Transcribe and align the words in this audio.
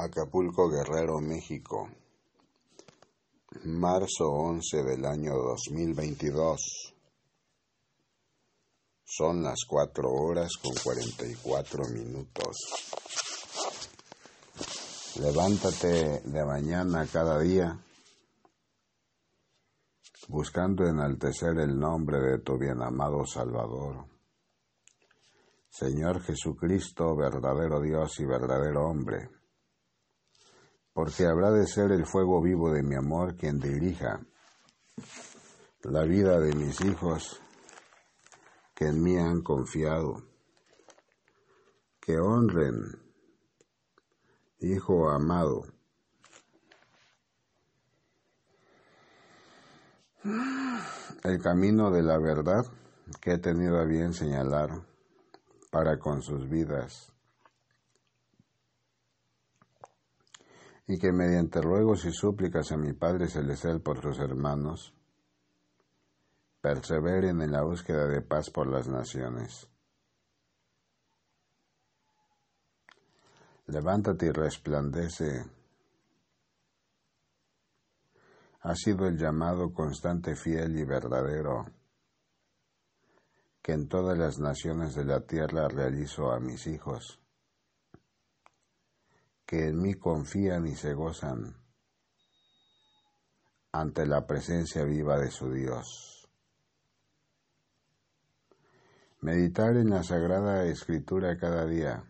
Acapulco 0.00 0.70
Guerrero, 0.70 1.20
México, 1.20 1.88
marzo 3.64 4.30
11 4.30 4.82
del 4.82 5.04
año 5.04 5.34
2022. 5.34 6.94
Son 9.04 9.42
las 9.42 9.58
4 9.68 10.08
horas 10.08 10.52
con 10.62 10.72
44 10.82 11.84
minutos. 11.92 12.56
Levántate 15.20 16.20
de 16.20 16.44
mañana 16.46 17.06
cada 17.12 17.38
día 17.38 17.78
buscando 20.28 20.86
enaltecer 20.86 21.58
el 21.58 21.78
nombre 21.78 22.20
de 22.20 22.38
tu 22.38 22.56
bien 22.56 22.80
amado 22.80 23.26
Salvador. 23.26 24.06
Señor 25.68 26.22
Jesucristo, 26.22 27.14
verdadero 27.16 27.80
Dios 27.80 28.18
y 28.20 28.24
verdadero 28.24 28.86
hombre, 28.86 29.39
porque 30.92 31.26
habrá 31.26 31.50
de 31.50 31.66
ser 31.66 31.92
el 31.92 32.06
fuego 32.06 32.42
vivo 32.42 32.72
de 32.72 32.82
mi 32.82 32.94
amor 32.94 33.36
quien 33.36 33.58
dirija 33.58 34.20
la 35.82 36.02
vida 36.04 36.38
de 36.38 36.54
mis 36.54 36.80
hijos 36.82 37.40
que 38.74 38.86
en 38.86 39.02
mí 39.02 39.16
han 39.16 39.42
confiado, 39.42 40.22
que 42.00 42.18
honren, 42.18 43.10
Hijo 44.62 45.08
amado, 45.08 45.62
el 51.24 51.40
camino 51.42 51.90
de 51.90 52.02
la 52.02 52.18
verdad 52.18 52.66
que 53.22 53.32
he 53.32 53.38
tenido 53.38 53.78
a 53.78 53.84
bien 53.84 54.12
señalar 54.12 54.82
para 55.70 55.98
con 55.98 56.20
sus 56.20 56.46
vidas 56.50 57.10
y 60.90 60.98
que 60.98 61.12
mediante 61.12 61.62
ruegos 61.62 62.04
y 62.04 62.10
súplicas 62.10 62.72
a 62.72 62.76
mi 62.76 62.92
Padre 62.94 63.28
Celestial 63.28 63.80
por 63.80 64.02
sus 64.02 64.18
hermanos, 64.18 64.92
perseveren 66.60 67.40
en 67.42 67.52
la 67.52 67.62
búsqueda 67.62 68.08
de 68.08 68.22
paz 68.22 68.50
por 68.50 68.66
las 68.66 68.88
naciones. 68.88 69.68
Levántate 73.66 74.26
y 74.26 74.30
resplandece. 74.32 75.44
Ha 78.62 78.74
sido 78.74 79.06
el 79.06 79.16
llamado 79.16 79.72
constante, 79.72 80.34
fiel 80.34 80.76
y 80.76 80.84
verdadero 80.84 81.66
que 83.62 83.74
en 83.74 83.86
todas 83.86 84.18
las 84.18 84.40
naciones 84.40 84.96
de 84.96 85.04
la 85.04 85.20
tierra 85.20 85.68
realizo 85.68 86.32
a 86.32 86.40
mis 86.40 86.66
hijos, 86.66 87.20
que 89.50 89.66
en 89.66 89.82
mí 89.82 89.94
confían 89.94 90.68
y 90.68 90.76
se 90.76 90.94
gozan 90.94 91.56
ante 93.72 94.06
la 94.06 94.24
presencia 94.24 94.84
viva 94.84 95.18
de 95.18 95.32
su 95.32 95.52
Dios. 95.52 96.28
Meditar 99.20 99.76
en 99.76 99.90
la 99.90 100.04
Sagrada 100.04 100.66
Escritura 100.66 101.36
cada 101.36 101.66
día 101.66 102.04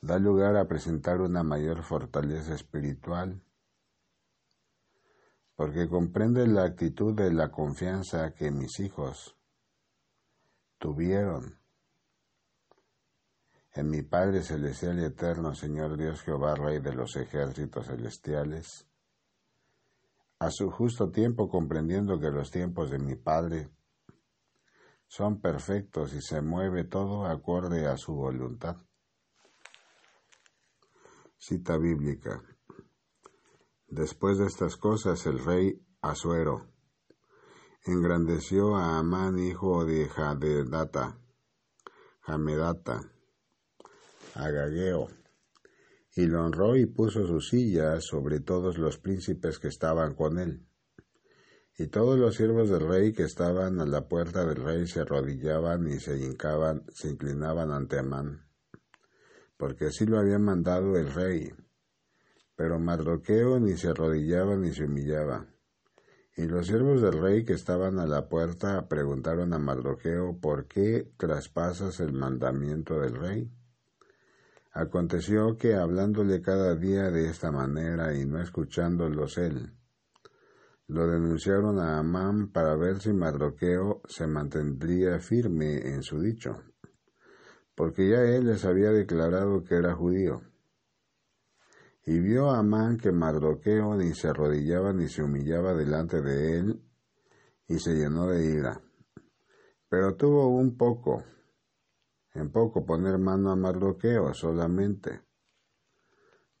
da 0.00 0.20
lugar 0.20 0.56
a 0.56 0.68
presentar 0.68 1.20
una 1.20 1.42
mayor 1.42 1.82
fortaleza 1.82 2.54
espiritual, 2.54 3.42
porque 5.56 5.88
comprende 5.88 6.46
la 6.46 6.66
actitud 6.66 7.16
de 7.16 7.32
la 7.32 7.50
confianza 7.50 8.32
que 8.32 8.52
mis 8.52 8.78
hijos 8.78 9.36
tuvieron 10.78 11.57
en 13.78 13.90
mi 13.90 14.02
Padre 14.02 14.42
Celestial 14.42 14.98
y 14.98 15.04
Eterno, 15.04 15.54
Señor 15.54 15.96
Dios 15.96 16.22
Jehová, 16.22 16.56
Rey 16.56 16.80
de 16.80 16.92
los 16.92 17.14
ejércitos 17.14 17.86
celestiales, 17.86 18.88
a 20.40 20.50
su 20.50 20.68
justo 20.68 21.12
tiempo 21.12 21.48
comprendiendo 21.48 22.18
que 22.18 22.32
los 22.32 22.50
tiempos 22.50 22.90
de 22.90 22.98
mi 22.98 23.14
Padre 23.14 23.70
son 25.06 25.40
perfectos 25.40 26.12
y 26.12 26.20
se 26.20 26.42
mueve 26.42 26.86
todo 26.86 27.24
acorde 27.24 27.86
a 27.86 27.96
su 27.96 28.14
voluntad. 28.14 28.78
Cita 31.38 31.78
bíblica. 31.78 32.42
Después 33.86 34.38
de 34.38 34.46
estas 34.46 34.76
cosas 34.76 35.24
el 35.24 35.38
rey 35.44 35.80
Asuero 36.02 36.66
engrandeció 37.84 38.74
a 38.74 38.98
Amán 38.98 39.38
hijo 39.38 39.84
de 39.84 40.08
Jadedata, 40.08 41.20
Jamedata, 42.22 43.12
Agageo, 44.38 45.08
y 46.14 46.26
lo 46.26 46.44
honró 46.44 46.76
y 46.76 46.86
puso 46.86 47.26
su 47.26 47.40
silla 47.40 48.00
sobre 48.00 48.40
todos 48.40 48.78
los 48.78 48.98
príncipes 48.98 49.58
que 49.58 49.68
estaban 49.68 50.14
con 50.14 50.38
él. 50.38 50.66
Y 51.76 51.86
todos 51.86 52.18
los 52.18 52.34
siervos 52.34 52.70
del 52.70 52.88
rey 52.88 53.12
que 53.12 53.22
estaban 53.22 53.80
a 53.80 53.86
la 53.86 54.08
puerta 54.08 54.44
del 54.44 54.56
rey 54.56 54.86
se 54.86 55.00
arrodillaban 55.00 55.86
y 55.86 56.00
se 56.00 56.18
hincaban, 56.18 56.84
se 56.92 57.10
inclinaban 57.10 57.70
ante 57.70 57.98
Amán, 57.98 58.48
porque 59.56 59.86
así 59.86 60.06
lo 60.06 60.18
había 60.18 60.38
mandado 60.38 60.96
el 60.96 61.12
rey. 61.12 61.52
Pero 62.56 62.80
Mardoqueo 62.80 63.60
ni 63.60 63.76
se 63.76 63.90
arrodillaba 63.90 64.56
ni 64.56 64.72
se 64.72 64.86
humillaba. 64.86 65.46
Y 66.36 66.46
los 66.46 66.66
siervos 66.66 67.02
del 67.02 67.20
rey 67.20 67.44
que 67.44 67.52
estaban 67.52 68.00
a 68.00 68.06
la 68.06 68.28
puerta 68.28 68.88
preguntaron 68.88 69.52
a 69.52 69.58
Mardoqueo 69.58 70.38
¿por 70.40 70.66
qué 70.66 71.12
traspasas 71.16 72.00
el 72.00 72.12
mandamiento 72.12 72.98
del 73.00 73.14
rey? 73.14 73.57
Aconteció 74.80 75.56
que 75.56 75.74
hablándole 75.74 76.40
cada 76.40 76.76
día 76.76 77.10
de 77.10 77.28
esta 77.28 77.50
manera 77.50 78.14
y 78.14 78.24
no 78.24 78.40
escuchándolos 78.40 79.36
él, 79.36 79.72
lo 80.86 81.08
denunciaron 81.08 81.80
a 81.80 81.98
Amán 81.98 82.52
para 82.52 82.76
ver 82.76 83.00
si 83.00 83.12
Mardoqueo 83.12 84.02
se 84.06 84.28
mantendría 84.28 85.18
firme 85.18 85.78
en 85.78 86.04
su 86.04 86.20
dicho, 86.20 86.62
porque 87.74 88.08
ya 88.08 88.22
él 88.22 88.46
les 88.46 88.64
había 88.64 88.92
declarado 88.92 89.64
que 89.64 89.74
era 89.74 89.96
judío. 89.96 90.42
Y 92.06 92.20
vio 92.20 92.48
a 92.48 92.60
Amán 92.60 92.98
que 92.98 93.10
Mardoqueo 93.10 93.96
ni 93.96 94.14
se 94.14 94.28
arrodillaba 94.28 94.92
ni 94.92 95.08
se 95.08 95.24
humillaba 95.24 95.74
delante 95.74 96.22
de 96.22 96.56
él, 96.56 96.80
y 97.66 97.80
se 97.80 97.96
llenó 97.96 98.28
de 98.28 98.44
ira. 98.44 98.80
Pero 99.88 100.14
tuvo 100.14 100.46
un 100.46 100.76
poco, 100.76 101.24
en 102.34 102.50
poco 102.50 102.84
poner 102.84 103.18
mano 103.18 103.50
a 103.50 103.56
Mardoqueo 103.56 104.32
solamente, 104.34 105.22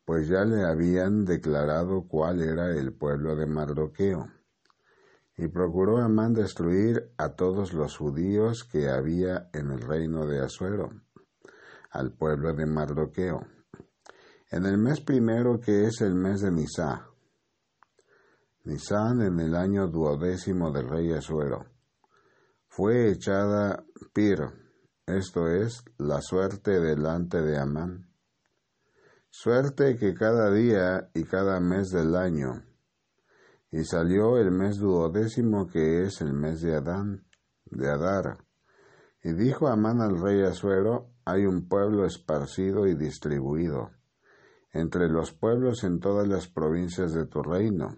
pues 0.04 0.28
ya 0.28 0.44
le 0.44 0.64
habían 0.64 1.24
declarado 1.24 2.06
cuál 2.08 2.42
era 2.42 2.70
el 2.70 2.94
pueblo 2.94 3.36
de 3.36 3.46
Mardoqueo. 3.46 4.26
Y 5.36 5.46
procuró 5.48 5.98
Amán 5.98 6.32
destruir 6.32 7.12
a 7.16 7.34
todos 7.34 7.72
los 7.72 7.96
judíos 7.96 8.64
que 8.64 8.88
había 8.88 9.50
en 9.52 9.70
el 9.70 9.80
reino 9.80 10.26
de 10.26 10.40
Asuero, 10.40 10.90
al 11.90 12.12
pueblo 12.12 12.54
de 12.54 12.66
Mardoqueo 12.66 13.46
en 14.50 14.64
el 14.64 14.78
mes 14.78 15.00
primero 15.00 15.60
que 15.60 15.84
es 15.84 16.00
el 16.00 16.14
mes 16.14 16.40
de 16.40 16.50
Nisá. 16.50 17.06
Nisán 18.64 19.20
en 19.22 19.40
el 19.40 19.54
año 19.54 19.88
duodécimo 19.88 20.72
del 20.72 20.88
rey 20.88 21.12
Asuero. 21.12 21.66
Fue 22.66 23.10
echada 23.10 23.84
Pir, 24.12 24.38
esto 25.16 25.48
es, 25.48 25.84
la 25.98 26.20
suerte 26.20 26.80
delante 26.80 27.40
de 27.42 27.58
Amán. 27.58 28.10
Suerte 29.30 29.96
que 29.96 30.14
cada 30.14 30.52
día 30.52 31.10
y 31.14 31.24
cada 31.24 31.60
mes 31.60 31.90
del 31.90 32.14
año. 32.14 32.64
Y 33.70 33.84
salió 33.84 34.38
el 34.38 34.50
mes 34.50 34.78
duodécimo 34.78 35.66
que 35.68 36.02
es 36.02 36.20
el 36.20 36.32
mes 36.32 36.60
de 36.60 36.76
Adán, 36.76 37.26
de 37.66 37.88
Adar. 37.90 38.38
Y 39.22 39.32
dijo 39.32 39.68
Amán 39.68 40.00
al 40.00 40.20
rey 40.20 40.42
Asuero, 40.42 41.10
hay 41.24 41.44
un 41.44 41.68
pueblo 41.68 42.06
esparcido 42.06 42.86
y 42.86 42.94
distribuido 42.94 43.90
entre 44.72 45.08
los 45.08 45.32
pueblos 45.32 45.84
en 45.84 46.00
todas 46.00 46.28
las 46.28 46.48
provincias 46.48 47.12
de 47.12 47.26
tu 47.26 47.42
reino, 47.42 47.96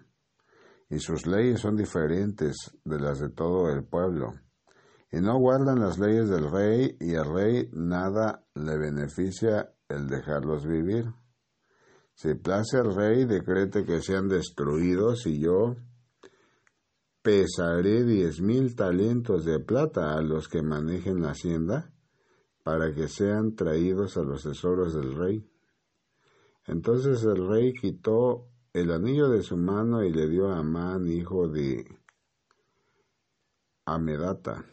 y 0.89 0.99
sus 0.99 1.27
leyes 1.27 1.59
son 1.61 1.75
diferentes 1.75 2.77
de 2.83 2.99
las 2.99 3.19
de 3.19 3.29
todo 3.29 3.69
el 3.69 3.83
pueblo, 3.83 4.33
y 5.11 5.19
no 5.19 5.37
guardan 5.37 5.79
las 5.79 5.99
leyes 5.99 6.29
del 6.29 6.49
rey, 6.49 6.97
y 6.99 7.15
al 7.15 7.33
rey 7.33 7.69
nada 7.73 8.45
le 8.55 8.77
beneficia 8.77 9.73
el 9.89 10.07
dejarlos 10.07 10.65
vivir. 10.65 11.05
Si 12.13 12.33
place 12.35 12.77
al 12.77 12.95
rey, 12.95 13.25
decrete 13.25 13.83
que 13.83 14.01
sean 14.01 14.29
destruidos, 14.29 15.25
y 15.27 15.39
yo 15.39 15.75
pesaré 17.21 18.03
diez 18.03 18.41
mil 18.41 18.75
talentos 18.75 19.43
de 19.43 19.59
plata 19.59 20.13
a 20.13 20.21
los 20.21 20.47
que 20.47 20.61
manejen 20.61 21.21
la 21.21 21.31
hacienda, 21.31 21.91
para 22.63 22.93
que 22.93 23.07
sean 23.07 23.55
traídos 23.55 24.17
a 24.17 24.21
los 24.21 24.43
tesoros 24.43 24.93
del 24.93 25.15
rey. 25.15 25.45
Entonces 26.67 27.23
el 27.23 27.47
rey 27.49 27.73
quitó 27.73 28.47
el 28.71 28.91
anillo 28.91 29.29
de 29.29 29.41
su 29.41 29.57
mano 29.57 30.03
y 30.03 30.11
le 30.11 30.29
dio 30.29 30.49
a 30.49 30.59
Amán, 30.59 31.07
hijo 31.07 31.49
de 31.49 31.85
Amedata. 33.85 34.63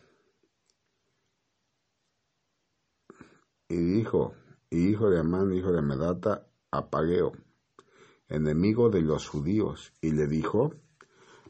Y 3.71 3.77
dijo, 3.77 4.33
y 4.71 4.89
hijo 4.89 5.11
de 5.11 5.21
Amán, 5.21 5.53
hijo 5.53 5.73
de 5.73 5.81
Amedata, 5.81 6.47
Apageo, 6.71 7.33
enemigo 8.29 8.89
de 8.89 9.03
los 9.03 9.29
judíos, 9.29 9.93
y 10.01 10.13
le 10.13 10.27
dijo, 10.27 10.73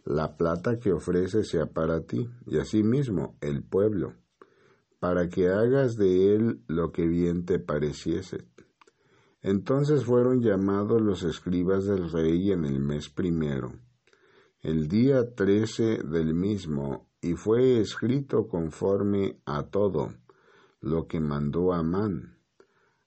La 0.05 0.37
plata 0.37 0.81
que 0.81 0.93
ofrece 0.93 1.45
sea 1.45 1.67
para 1.67 2.01
ti, 2.01 2.29
y 2.47 2.59
asimismo 2.59 3.37
el 3.41 3.63
pueblo, 3.63 4.15
para 4.99 5.29
que 5.29 5.49
hagas 5.49 5.97
de 5.97 6.35
él 6.35 6.65
lo 6.67 6.91
que 6.91 7.07
bien 7.07 7.45
te 7.45 7.61
pareciese. 7.61 8.49
Entonces 9.41 10.05
fueron 10.05 10.43
llamados 10.43 11.01
los 11.01 11.23
escribas 11.23 11.85
del 11.85 12.11
rey 12.11 12.51
en 12.51 12.65
el 12.65 12.81
mes 12.81 13.09
primero, 13.09 13.75
el 14.61 14.89
día 14.89 15.37
trece 15.37 16.03
del 16.03 16.35
mismo, 16.35 17.09
y 17.21 17.35
fue 17.35 17.79
escrito 17.79 18.49
conforme 18.49 19.41
a 19.45 19.63
todo 19.65 20.11
lo 20.81 21.07
que 21.07 21.21
mandó 21.21 21.73
Amán, 21.73 22.39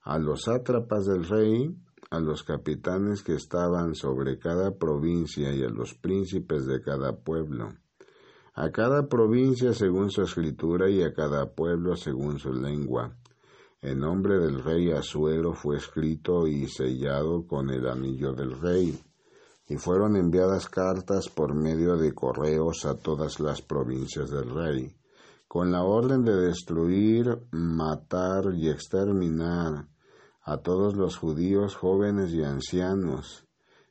a 0.01 0.19
los 0.19 0.43
sátrapas 0.43 1.05
del 1.05 1.27
rey, 1.27 1.75
a 2.09 2.19
los 2.19 2.43
capitanes 2.43 3.23
que 3.23 3.35
estaban 3.35 3.95
sobre 3.95 4.37
cada 4.37 4.77
provincia 4.77 5.53
y 5.53 5.63
a 5.63 5.69
los 5.69 5.93
príncipes 5.93 6.65
de 6.65 6.81
cada 6.81 7.15
pueblo, 7.15 7.69
a 8.53 8.69
cada 8.71 9.07
provincia 9.07 9.73
según 9.73 10.09
su 10.11 10.23
escritura 10.23 10.89
y 10.89 11.03
a 11.03 11.13
cada 11.13 11.53
pueblo 11.53 11.95
según 11.95 12.39
su 12.39 12.51
lengua. 12.51 13.15
En 13.81 13.99
nombre 13.99 14.37
del 14.37 14.63
rey 14.63 14.91
Asuero 14.91 15.53
fue 15.53 15.77
escrito 15.77 16.47
y 16.47 16.67
sellado 16.67 17.47
con 17.47 17.69
el 17.69 17.87
anillo 17.87 18.33
del 18.33 18.59
rey, 18.59 18.99
y 19.67 19.77
fueron 19.77 20.17
enviadas 20.17 20.67
cartas 20.67 21.29
por 21.29 21.55
medio 21.55 21.95
de 21.95 22.13
correos 22.13 22.85
a 22.85 22.97
todas 22.97 23.39
las 23.39 23.61
provincias 23.61 24.29
del 24.29 24.53
rey, 24.53 24.93
con 25.51 25.69
la 25.69 25.83
orden 25.83 26.23
de 26.23 26.33
destruir, 26.33 27.41
matar 27.51 28.53
y 28.53 28.69
exterminar 28.69 29.89
a 30.41 30.57
todos 30.59 30.95
los 30.95 31.17
judíos 31.17 31.75
jóvenes 31.75 32.31
y 32.31 32.41
ancianos, 32.41 33.45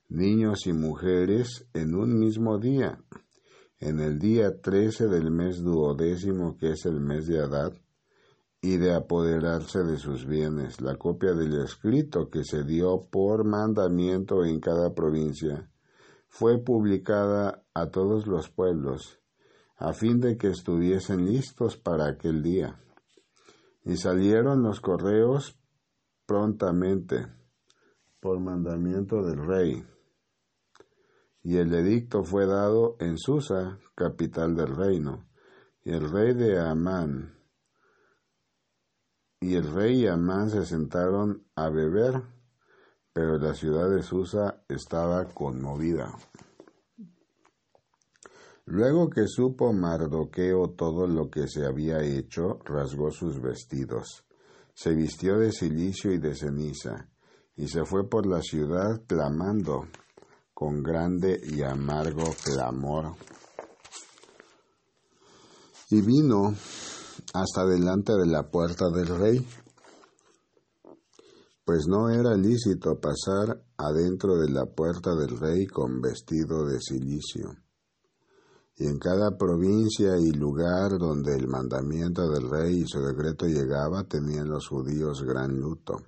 niños 0.09 0.67
y 0.67 0.73
mujeres 0.73 1.69
en 1.75 1.95
un 1.95 2.19
mismo 2.19 2.59
día, 2.59 2.99
en 3.79 4.01
el 4.01 4.19
día 4.19 4.59
trece 4.63 5.07
del 5.09 5.31
mes 5.31 5.63
duodécimo 5.63 6.57
que 6.57 6.71
es 6.71 6.87
el 6.87 6.99
mes 6.99 7.27
de 7.27 7.41
Adad, 7.41 7.75
y 8.63 8.79
de 8.79 8.95
apoderarse 8.95 9.81
de 9.81 9.99
sus 9.99 10.25
bienes. 10.25 10.81
La 10.81 10.97
copia 10.97 11.35
del 11.35 11.63
escrito 11.63 12.31
que 12.31 12.43
se 12.43 12.65
dio 12.65 13.07
por 13.11 13.45
mandamiento 13.45 14.47
en 14.47 14.61
cada 14.61 14.95
provincia 14.95 15.71
fue 16.27 16.57
publicada 16.57 17.63
a 17.75 17.91
todos 17.91 18.27
los 18.27 18.49
pueblos, 18.49 19.20
a 19.81 19.93
fin 19.93 20.21
de 20.21 20.37
que 20.37 20.49
estuviesen 20.49 21.27
listos 21.27 21.77
para 21.77 22.07
aquel 22.07 22.43
día. 22.43 22.81
Y 23.85 23.97
salieron 23.97 24.63
los 24.63 24.81
correos 24.81 25.59
prontamente 26.27 27.27
por 28.21 28.39
mandamiento 28.39 29.23
del 29.23 29.45
rey. 29.45 29.85
Y 31.43 31.57
el 31.57 31.75
edicto 31.75 32.23
fue 32.23 32.47
dado 32.47 32.97
en 33.01 33.19
Susa, 33.19 33.79
capital 33.97 34.55
del 34.55 34.77
reino, 34.77 35.29
y 35.83 35.91
el 35.91 36.09
rey 36.09 36.35
de 36.35 36.61
Amán 36.61 37.41
y 39.43 39.55
el 39.55 39.73
rey 39.73 40.03
y 40.03 40.07
Amán 40.07 40.51
se 40.51 40.67
sentaron 40.67 41.47
a 41.55 41.71
beber, 41.71 42.23
pero 43.15 43.39
la 43.39 43.55
ciudad 43.55 43.89
de 43.89 44.03
Susa 44.03 44.63
estaba 44.69 45.25
conmovida. 45.33 46.15
Luego 48.71 49.11
que 49.11 49.27
supo 49.27 49.73
Mardoqueo 49.73 50.75
todo 50.77 51.09
lo 51.09 51.29
que 51.29 51.49
se 51.49 51.67
había 51.67 52.05
hecho, 52.05 52.61
rasgó 52.65 53.11
sus 53.11 53.43
vestidos. 53.43 54.25
Se 54.73 54.95
vistió 54.95 55.41
de 55.41 55.51
cilicio 55.51 56.13
y 56.13 56.19
de 56.19 56.37
ceniza, 56.37 57.09
y 57.57 57.67
se 57.67 57.85
fue 57.85 58.09
por 58.09 58.27
la 58.27 58.41
ciudad 58.41 59.03
clamando 59.09 59.89
con 60.55 60.85
grande 60.85 61.41
y 61.43 61.63
amargo 61.63 62.33
clamor. 62.45 63.17
Y 65.91 66.01
vino 66.03 66.55
hasta 67.35 67.67
delante 67.67 68.13
de 68.13 68.27
la 68.29 68.49
puerta 68.53 68.89
del 68.89 69.19
rey, 69.19 69.49
pues 71.65 71.89
no 71.89 72.09
era 72.09 72.37
lícito 72.37 73.01
pasar 73.01 73.65
adentro 73.77 74.37
de 74.37 74.49
la 74.49 74.67
puerta 74.67 75.17
del 75.17 75.41
rey 75.41 75.67
con 75.67 76.01
vestido 76.01 76.65
de 76.67 76.79
cilicio 76.81 77.57
y 78.81 78.87
en 78.87 78.99
cada 78.99 79.37
provincia 79.37 80.17
y 80.19 80.31
lugar 80.31 80.97
donde 80.99 81.37
el 81.37 81.47
mandamiento 81.49 82.31
del 82.31 82.49
rey 82.49 82.79
y 82.79 82.87
su 82.87 82.99
decreto 83.03 83.45
llegaba, 83.45 84.05
tenían 84.05 84.49
los 84.49 84.69
judíos 84.69 85.23
gran 85.23 85.61
luto, 85.61 85.99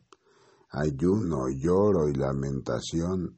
ayuno, 0.71 1.51
lloro 1.51 2.09
y 2.09 2.15
lamentación. 2.15 3.37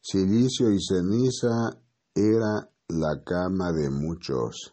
Silicio 0.00 0.70
y 0.70 0.78
ceniza 0.80 1.76
era 2.14 2.70
la 2.86 3.20
cama 3.24 3.72
de 3.72 3.90
muchos. 3.90 4.72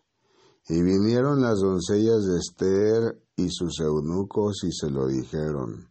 Y 0.70 0.84
vinieron 0.84 1.42
las 1.42 1.60
doncellas 1.62 2.26
de 2.26 2.38
Esther 2.38 3.24
y 3.36 3.50
sus 3.50 3.80
eunucos 3.80 4.64
y 4.66 4.72
se 4.72 4.92
lo 4.92 5.08
dijeron. 5.08 5.90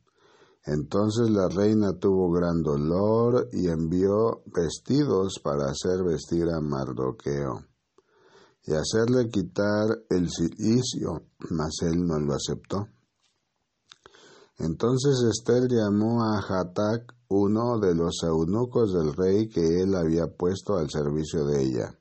Entonces 0.65 1.31
la 1.31 1.49
reina 1.49 1.99
tuvo 1.99 2.31
gran 2.31 2.63
dolor 2.63 3.49
y 3.51 3.67
envió 3.67 4.45
vestidos 4.55 5.41
para 5.43 5.65
hacer 5.65 6.05
vestir 6.05 6.45
a 6.49 6.61
Mardoqueo 6.61 7.74
y 8.67 8.73
hacerle 8.73 9.29
quitar 9.29 9.87
el 10.09 10.29
silicio, 10.31 11.27
mas 11.51 11.75
él 11.83 12.07
no 12.07 12.19
lo 12.19 12.35
aceptó. 12.35 12.89
Entonces 14.59 15.17
Esther 15.29 15.69
llamó 15.69 16.23
a 16.23 16.39
Hatak, 16.39 17.13
uno 17.29 17.79
de 17.81 17.95
los 17.95 18.23
eunucos 18.23 18.95
del 18.95 19.13
rey 19.15 19.49
que 19.49 19.83
él 19.83 19.95
había 19.95 20.29
puesto 20.29 20.77
al 20.77 20.89
servicio 20.89 21.45
de 21.45 21.63
ella, 21.63 21.99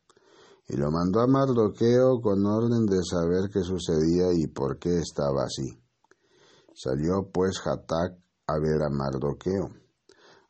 y 0.70 0.78
lo 0.78 0.92
mandó 0.92 1.20
a 1.20 1.28
Mardoqueo 1.28 2.22
con 2.22 2.46
orden 2.46 2.86
de 2.86 3.04
saber 3.04 3.50
qué 3.52 3.62
sucedía 3.62 4.32
y 4.34 4.48
por 4.48 4.78
qué 4.78 5.00
estaba 5.00 5.44
así. 5.44 5.82
Salió 6.76 7.30
pues 7.34 7.60
Hatak 7.66 8.20
a 8.48 8.60
ver 8.60 8.84
a 8.84 8.90
Mardoqueo, 8.90 9.70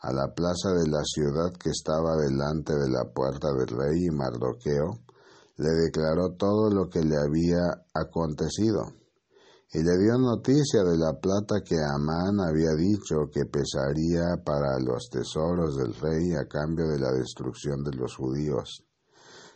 a 0.02 0.14
la 0.14 0.34
plaza 0.34 0.74
de 0.74 0.90
la 0.90 1.04
ciudad 1.06 1.54
que 1.54 1.70
estaba 1.70 2.18
delante 2.18 2.74
de 2.74 2.90
la 2.90 3.12
puerta 3.14 3.48
del 3.54 3.68
rey, 3.68 4.06
y 4.06 4.12
Mardoqueo 4.12 5.00
le 5.58 5.70
declaró 5.70 6.34
todo 6.38 6.70
lo 6.70 6.90
que 6.90 7.04
le 7.04 7.16
había 7.18 7.86
acontecido 7.94 8.94
y 9.74 9.82
le 9.82 9.98
dio 9.98 10.18
noticia 10.20 10.84
de 10.84 10.98
la 10.98 11.14
plata 11.20 11.62
que 11.66 11.78
Amán 11.82 12.40
había 12.40 12.76
dicho 12.78 13.26
que 13.34 13.46
pesaría 13.46 14.38
para 14.46 14.78
los 14.80 15.10
tesoros 15.10 15.76
del 15.78 15.96
rey 15.96 16.34
a 16.34 16.46
cambio 16.48 16.88
de 16.90 17.00
la 17.00 17.12
destrucción 17.12 17.84
de 17.84 17.98
los 17.98 18.16
judíos. 18.16 18.86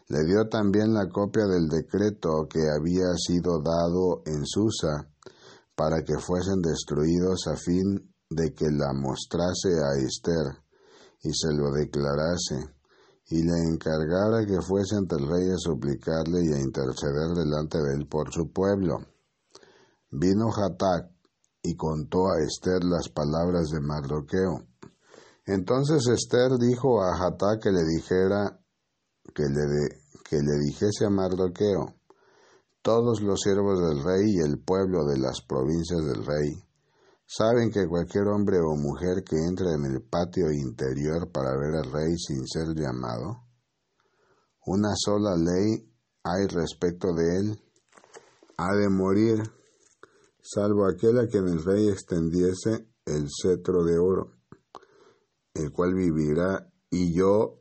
Le 0.07 0.23
dio 0.25 0.49
también 0.49 0.91
la 0.91 1.07
copia 1.07 1.45
del 1.45 1.67
decreto 1.67 2.47
que 2.49 2.65
había 2.67 3.13
sido 3.15 3.61
dado 3.61 4.23
en 4.25 4.43
Susa 4.43 5.07
para 5.75 6.01
que 6.01 6.17
fuesen 6.17 6.61
destruidos 6.61 7.45
a 7.45 7.55
fin 7.55 8.11
de 8.31 8.55
que 8.55 8.71
la 8.71 8.93
mostrase 8.93 9.69
a 9.69 10.01
Esther 10.01 10.63
y 11.21 11.29
se 11.31 11.53
lo 11.53 11.71
declarase 11.71 12.76
y 13.29 13.43
le 13.43 13.57
encargara 13.69 14.45
que 14.45 14.61
fuese 14.61 14.95
ante 14.95 15.15
el 15.15 15.27
rey 15.27 15.49
a 15.51 15.57
suplicarle 15.57 16.45
y 16.45 16.53
a 16.53 16.59
interceder 16.59 17.35
delante 17.35 17.77
de 17.77 17.95
él 17.95 18.07
por 18.07 18.31
su 18.31 18.51
pueblo. 18.51 18.99
Vino 20.11 20.47
Hatak 20.55 21.11
y 21.63 21.75
contó 21.75 22.29
a 22.29 22.41
Esther 22.41 22.83
las 22.83 23.09
palabras 23.09 23.69
de 23.69 23.81
Mardoqueo. 23.81 24.67
Entonces 25.45 26.07
Esther 26.07 26.51
dijo 26.59 27.01
a 27.01 27.15
Hatak 27.15 27.63
que 27.63 27.71
le 27.71 27.83
dijera 27.83 28.59
que 29.33 29.43
le, 29.43 29.89
que 30.23 30.37
le 30.37 30.57
dijese 30.65 31.05
a 31.05 31.09
Mardoqueo, 31.09 31.95
todos 32.81 33.21
los 33.21 33.41
siervos 33.41 33.79
del 33.79 34.03
rey 34.03 34.23
y 34.25 34.39
el 34.39 34.59
pueblo 34.59 35.03
de 35.05 35.19
las 35.19 35.41
provincias 35.41 36.05
del 36.05 36.25
rey 36.25 36.66
Saben 37.29 37.69
que 37.71 37.85
cualquier 37.85 38.25
hombre 38.27 38.57
o 38.61 38.77
mujer 38.77 39.21
que 39.21 39.35
entre 39.35 39.73
en 39.73 39.83
el 39.83 40.01
patio 40.01 40.49
interior 40.49 41.29
para 41.29 41.57
ver 41.57 41.75
al 41.75 41.91
rey 41.91 42.15
sin 42.17 42.47
ser 42.47 42.73
llamado, 42.73 43.43
una 44.65 44.93
sola 44.95 45.35
ley 45.35 45.93
hay 46.23 46.47
respecto 46.47 47.13
de 47.13 47.37
él, 47.37 47.61
ha 48.55 48.73
de 48.75 48.87
morir, 48.87 49.43
salvo 50.41 50.87
aquel 50.87 51.19
a 51.19 51.27
quien 51.27 51.49
el 51.49 51.63
rey 51.65 51.89
extendiese 51.89 52.87
el 53.05 53.27
cetro 53.29 53.83
de 53.83 53.99
oro, 53.99 54.31
el 55.53 55.71
cual 55.73 55.95
vivirá, 55.95 56.71
y 56.89 57.13
yo 57.13 57.59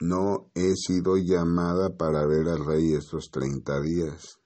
no 0.00 0.50
he 0.54 0.74
sido 0.76 1.18
llamada 1.18 1.94
para 1.98 2.26
ver 2.26 2.48
al 2.48 2.64
rey 2.64 2.94
estos 2.94 3.30
treinta 3.30 3.80
días. 3.82 4.38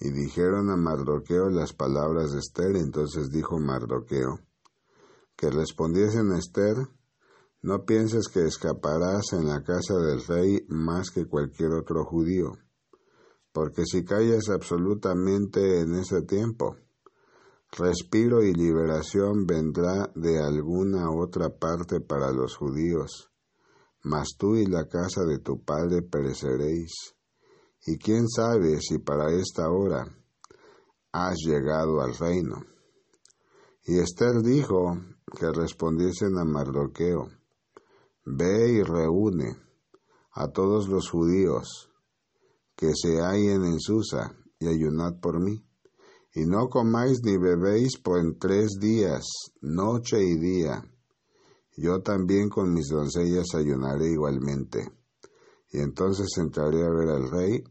Y 0.00 0.10
dijeron 0.10 0.70
a 0.70 0.76
Mardoqueo 0.76 1.50
las 1.50 1.72
palabras 1.72 2.30
de 2.32 2.38
Esther, 2.38 2.76
entonces 2.76 3.30
dijo 3.30 3.58
Mardoqueo, 3.58 4.38
que 5.36 5.50
respondiesen 5.50 6.30
a 6.32 6.38
Esther, 6.38 6.76
no 7.62 7.84
pienses 7.84 8.28
que 8.28 8.44
escaparás 8.44 9.32
en 9.32 9.46
la 9.46 9.62
casa 9.64 9.94
del 9.98 10.24
rey 10.24 10.64
más 10.68 11.10
que 11.10 11.26
cualquier 11.26 11.72
otro 11.72 12.04
judío, 12.04 12.52
porque 13.52 13.82
si 13.84 14.04
callas 14.04 14.48
absolutamente 14.50 15.80
en 15.80 15.96
ese 15.96 16.22
tiempo, 16.22 16.76
respiro 17.76 18.44
y 18.44 18.52
liberación 18.52 19.46
vendrá 19.46 20.12
de 20.14 20.38
alguna 20.38 21.10
otra 21.10 21.48
parte 21.50 22.00
para 22.00 22.30
los 22.30 22.56
judíos, 22.56 23.32
mas 24.04 24.28
tú 24.38 24.54
y 24.54 24.66
la 24.66 24.86
casa 24.86 25.24
de 25.24 25.40
tu 25.40 25.64
padre 25.64 26.02
pereceréis. 26.02 27.17
Y 27.90 27.96
quién 27.96 28.28
sabe 28.28 28.82
si 28.82 28.98
para 28.98 29.32
esta 29.32 29.70
hora 29.70 30.04
has 31.10 31.36
llegado 31.38 32.02
al 32.02 32.14
reino. 32.14 32.62
Y 33.86 33.98
Esther 33.98 34.42
dijo 34.42 34.98
que 35.34 35.50
respondiesen 35.50 36.36
a 36.36 36.44
Mardoqueo, 36.44 37.30
Ve 38.26 38.72
y 38.72 38.82
reúne 38.82 39.56
a 40.32 40.48
todos 40.48 40.86
los 40.90 41.08
judíos 41.08 41.90
que 42.76 42.90
se 42.94 43.22
hallen 43.22 43.64
en 43.64 43.80
Susa 43.80 44.36
y 44.58 44.66
ayunad 44.68 45.18
por 45.22 45.40
mí. 45.40 45.64
Y 46.34 46.44
no 46.44 46.68
comáis 46.68 47.22
ni 47.24 47.38
bebéis 47.38 47.96
por 47.96 48.20
tres 48.38 48.72
días, 48.78 49.24
noche 49.62 50.22
y 50.22 50.38
día. 50.38 50.82
Yo 51.74 52.02
también 52.02 52.50
con 52.50 52.70
mis 52.74 52.88
doncellas 52.88 53.54
ayunaré 53.54 54.10
igualmente. 54.10 54.97
Y 55.70 55.80
entonces 55.80 56.28
entraré 56.38 56.84
a 56.84 56.90
ver 56.90 57.08
al 57.08 57.30
rey, 57.30 57.64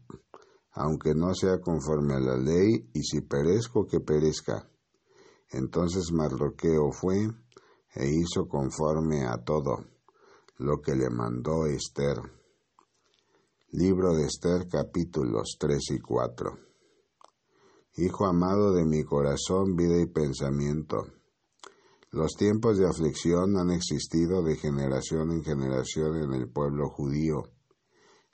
aunque 0.72 1.14
no 1.14 1.34
sea 1.34 1.60
conforme 1.60 2.14
a 2.14 2.20
la 2.20 2.36
ley, 2.36 2.90
y 2.94 3.02
si 3.02 3.22
perezco, 3.22 3.86
que 3.86 4.00
perezca. 4.00 4.68
Entonces 5.50 6.12
Mardoqueo 6.12 6.92
fue 6.92 7.28
e 7.94 8.06
hizo 8.06 8.46
conforme 8.46 9.26
a 9.26 9.42
todo 9.42 9.84
lo 10.58 10.80
que 10.80 10.94
le 10.94 11.10
mandó 11.10 11.66
Esther. 11.66 12.16
Libro 13.70 14.14
de 14.14 14.24
Esther 14.24 14.68
capítulos 14.68 15.56
3 15.58 15.78
y 15.92 15.98
4. 15.98 16.58
Hijo 17.96 18.26
amado 18.26 18.72
de 18.72 18.84
mi 18.84 19.02
corazón, 19.02 19.74
vida 19.74 20.00
y 20.00 20.06
pensamiento. 20.06 21.06
Los 22.10 22.34
tiempos 22.36 22.78
de 22.78 22.86
aflicción 22.86 23.56
han 23.58 23.70
existido 23.70 24.42
de 24.42 24.56
generación 24.56 25.32
en 25.32 25.42
generación 25.42 26.16
en 26.16 26.32
el 26.32 26.48
pueblo 26.48 26.88
judío. 26.88 27.42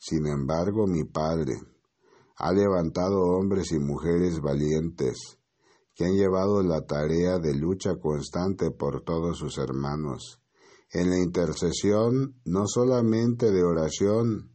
Sin 0.07 0.27
embargo, 0.27 0.87
mi 0.87 1.05
Padre 1.05 1.55
ha 2.37 2.53
levantado 2.53 3.23
hombres 3.23 3.73
y 3.73 3.79
mujeres 3.79 4.39
valientes, 4.39 5.39
que 5.95 6.05
han 6.05 6.13
llevado 6.13 6.63
la 6.63 6.85
tarea 6.85 7.39
de 7.39 7.55
lucha 7.55 7.95
constante 7.97 8.71
por 8.71 9.03
todos 9.03 9.39
sus 9.39 9.57
hermanos, 9.57 10.43
en 10.93 11.09
la 11.09 11.17
intercesión 11.17 12.39
no 12.45 12.67
solamente 12.67 13.51
de 13.51 13.65
oración 13.65 14.53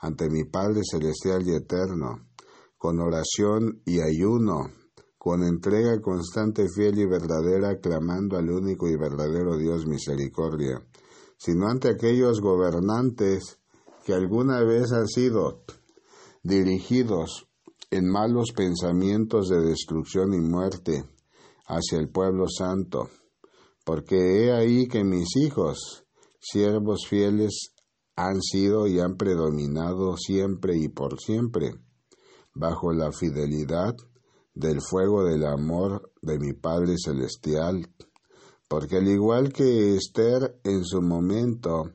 ante 0.00 0.28
mi 0.28 0.44
Padre 0.44 0.82
Celestial 0.84 1.48
y 1.48 1.54
Eterno, 1.54 2.28
con 2.76 3.00
oración 3.00 3.80
y 3.86 4.02
ayuno, 4.02 4.70
con 5.16 5.42
entrega 5.44 5.98
constante, 6.02 6.66
fiel 6.68 6.98
y 6.98 7.06
verdadera, 7.06 7.80
clamando 7.80 8.36
al 8.36 8.50
único 8.50 8.86
y 8.86 8.98
verdadero 8.98 9.56
Dios 9.56 9.86
misericordia, 9.86 10.86
sino 11.38 11.68
ante 11.68 11.88
aquellos 11.88 12.42
gobernantes 12.42 13.59
que 14.04 14.14
alguna 14.14 14.62
vez 14.62 14.92
han 14.92 15.06
sido 15.06 15.62
dirigidos 16.42 17.46
en 17.90 18.08
malos 18.08 18.52
pensamientos 18.54 19.48
de 19.48 19.60
destrucción 19.60 20.32
y 20.34 20.40
muerte 20.40 21.04
hacia 21.66 21.98
el 21.98 22.08
pueblo 22.08 22.46
santo, 22.48 23.10
porque 23.84 24.16
he 24.16 24.52
ahí 24.52 24.86
que 24.86 25.04
mis 25.04 25.36
hijos, 25.36 26.04
siervos 26.38 27.06
fieles, 27.08 27.72
han 28.16 28.40
sido 28.40 28.86
y 28.86 29.00
han 29.00 29.16
predominado 29.16 30.16
siempre 30.16 30.76
y 30.76 30.88
por 30.88 31.20
siempre 31.20 31.72
bajo 32.54 32.92
la 32.92 33.12
fidelidad 33.12 33.94
del 34.54 34.80
fuego 34.80 35.24
del 35.24 35.46
amor 35.46 36.12
de 36.20 36.38
mi 36.38 36.52
Padre 36.52 36.96
Celestial, 37.02 37.88
porque 38.68 38.98
al 38.98 39.08
igual 39.08 39.52
que 39.52 39.94
Esther 39.94 40.60
en 40.64 40.84
su 40.84 41.00
momento 41.00 41.92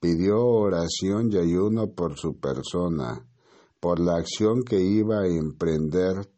pidió 0.00 0.44
oración 0.46 1.30
y 1.32 1.38
ayuno 1.38 1.92
por 1.94 2.16
su 2.16 2.38
persona, 2.38 3.26
por 3.80 4.00
la 4.00 4.16
acción 4.16 4.62
que 4.62 4.80
iba 4.80 5.20
a 5.20 5.26
emprender, 5.26 6.28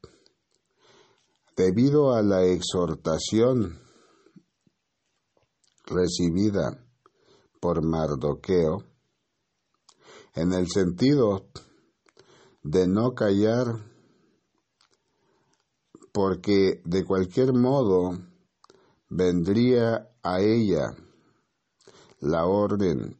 debido 1.56 2.14
a 2.14 2.22
la 2.22 2.44
exhortación 2.44 3.78
recibida 5.86 6.86
por 7.60 7.84
Mardoqueo, 7.84 8.84
en 10.34 10.52
el 10.52 10.68
sentido 10.68 11.48
de 12.62 12.86
no 12.86 13.14
callar, 13.14 13.66
porque 16.12 16.80
de 16.84 17.04
cualquier 17.04 17.52
modo 17.52 18.18
vendría 19.08 20.08
a 20.22 20.40
ella 20.40 20.94
la 22.20 22.46
orden 22.46 23.19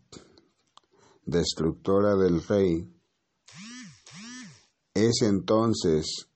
destructora 1.23 2.17
del 2.17 2.43
rey, 2.43 2.89
es 4.95 5.23
entonces 5.23 6.29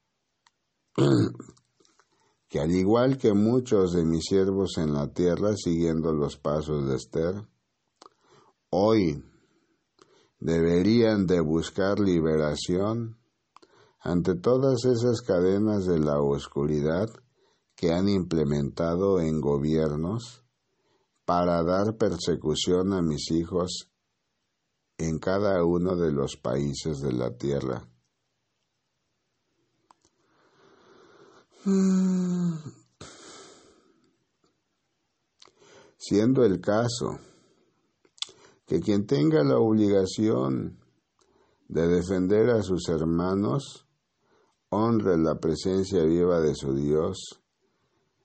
que 2.48 2.60
al 2.60 2.70
igual 2.70 3.18
que 3.18 3.32
muchos 3.32 3.92
de 3.92 4.04
mis 4.04 4.24
siervos 4.24 4.78
en 4.78 4.94
la 4.94 5.12
tierra 5.12 5.56
siguiendo 5.56 6.12
los 6.12 6.36
pasos 6.36 6.86
de 6.86 6.96
Esther, 6.96 7.48
hoy 8.70 9.24
deberían 10.38 11.26
de 11.26 11.40
buscar 11.40 11.98
liberación 11.98 13.18
ante 14.00 14.34
todas 14.34 14.84
esas 14.84 15.22
cadenas 15.22 15.86
de 15.86 15.98
la 15.98 16.20
oscuridad 16.20 17.08
que 17.74 17.92
han 17.92 18.08
implementado 18.08 19.20
en 19.20 19.40
gobiernos 19.40 20.44
para 21.24 21.62
dar 21.64 21.96
persecución 21.96 22.92
a 22.92 23.02
mis 23.02 23.30
hijos 23.30 23.90
en 24.98 25.18
cada 25.18 25.64
uno 25.64 25.96
de 25.96 26.12
los 26.12 26.36
países 26.36 27.00
de 27.00 27.12
la 27.12 27.36
tierra. 27.36 27.88
Siendo 35.96 36.44
el 36.44 36.60
caso 36.60 37.18
que 38.66 38.80
quien 38.80 39.06
tenga 39.06 39.42
la 39.42 39.58
obligación 39.58 40.78
de 41.68 41.88
defender 41.88 42.50
a 42.50 42.62
sus 42.62 42.88
hermanos 42.88 43.86
honre 44.68 45.16
la 45.16 45.38
presencia 45.38 46.02
viva 46.04 46.40
de 46.40 46.54
su 46.54 46.74
Dios, 46.74 47.40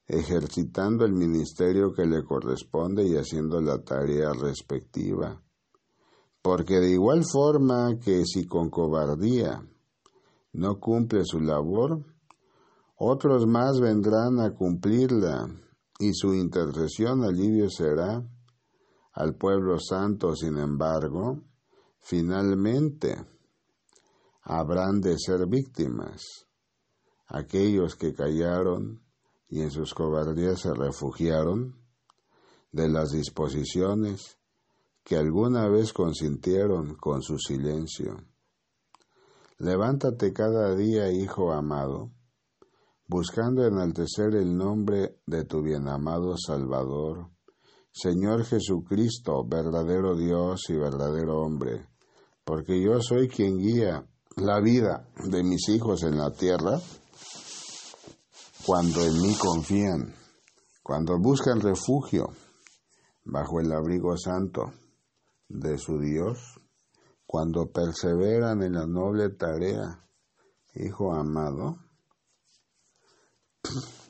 ejercitando 0.07 1.05
el 1.05 1.13
ministerio 1.13 1.93
que 1.93 2.05
le 2.05 2.23
corresponde 2.23 3.07
y 3.07 3.15
haciendo 3.15 3.61
la 3.61 3.83
tarea 3.83 4.33
respectiva. 4.33 5.41
Porque 6.49 6.79
de 6.79 6.89
igual 6.89 7.23
forma 7.31 7.99
que 7.99 8.25
si 8.25 8.47
con 8.47 8.71
cobardía 8.71 9.63
no 10.53 10.79
cumple 10.79 11.23
su 11.23 11.39
labor, 11.39 12.03
otros 12.95 13.45
más 13.45 13.79
vendrán 13.79 14.39
a 14.39 14.55
cumplirla 14.55 15.47
y 15.99 16.11
su 16.15 16.33
intercesión 16.33 17.23
alivio 17.23 17.69
será 17.69 18.27
al 19.13 19.35
pueblo 19.35 19.77
santo, 19.77 20.35
sin 20.35 20.57
embargo, 20.57 21.43
finalmente 21.99 23.15
habrán 24.41 25.01
de 25.01 25.19
ser 25.19 25.45
víctimas 25.45 26.47
aquellos 27.27 27.95
que 27.95 28.11
callaron 28.15 29.03
y 29.49 29.61
en 29.61 29.69
sus 29.69 29.93
cobardías 29.93 30.61
se 30.61 30.73
refugiaron 30.73 31.75
de 32.71 32.89
las 32.89 33.11
disposiciones 33.11 34.38
que 35.09 35.17
alguna 35.17 35.67
vez 35.67 35.91
consintieron 35.91 36.93
con 36.93 37.23
su 37.23 37.39
silencio. 37.39 38.15
Levántate 39.57 40.31
cada 40.31 40.75
día, 40.75 41.11
hijo 41.11 41.51
amado, 41.51 42.11
buscando 43.07 43.65
enaltecer 43.65 44.35
el 44.35 44.55
nombre 44.55 45.17
de 45.25 45.45
tu 45.45 45.63
bienamado 45.63 46.35
Salvador, 46.37 47.31
Señor 47.91 48.45
Jesucristo, 48.45 49.43
verdadero 49.47 50.15
Dios 50.15 50.65
y 50.69 50.75
verdadero 50.75 51.41
hombre, 51.41 51.87
porque 52.45 52.79
yo 52.79 53.01
soy 53.01 53.29
quien 53.29 53.57
guía 53.57 54.05
la 54.35 54.61
vida 54.61 55.09
de 55.25 55.43
mis 55.43 55.69
hijos 55.69 56.03
en 56.03 56.19
la 56.19 56.31
tierra 56.33 56.79
cuando 58.63 59.01
en 59.01 59.19
mí 59.19 59.35
confían, 59.41 60.13
cuando 60.83 61.17
buscan 61.17 61.61
refugio 61.61 62.27
bajo 63.25 63.59
el 63.59 63.71
abrigo 63.71 64.15
santo 64.15 64.71
de 65.49 65.77
su 65.77 65.99
Dios, 65.99 66.61
cuando 67.25 67.69
perseveran 67.71 68.63
en 68.63 68.73
la 68.73 68.85
noble 68.87 69.29
tarea, 69.29 70.05
Hijo 70.75 71.13
amado, 71.13 71.79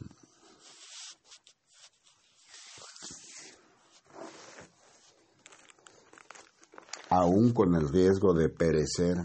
aún 7.10 7.54
con 7.54 7.74
el 7.76 7.88
riesgo 7.90 8.34
de 8.34 8.50
perecer 8.50 9.18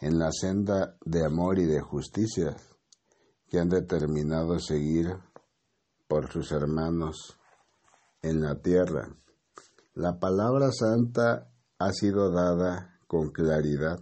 en 0.00 0.18
la 0.18 0.30
senda 0.30 0.96
de 1.04 1.24
amor 1.24 1.58
y 1.58 1.64
de 1.66 1.80
justicia 1.80 2.56
que 3.48 3.58
han 3.58 3.68
determinado 3.68 4.58
seguir 4.58 5.18
por 6.06 6.30
sus 6.32 6.52
hermanos 6.52 7.36
en 8.22 8.40
la 8.42 8.60
tierra. 8.60 9.08
La 9.96 10.18
palabra 10.18 10.72
santa 10.72 11.50
ha 11.78 11.90
sido 11.90 12.30
dada 12.30 13.00
con 13.06 13.30
claridad. 13.30 13.98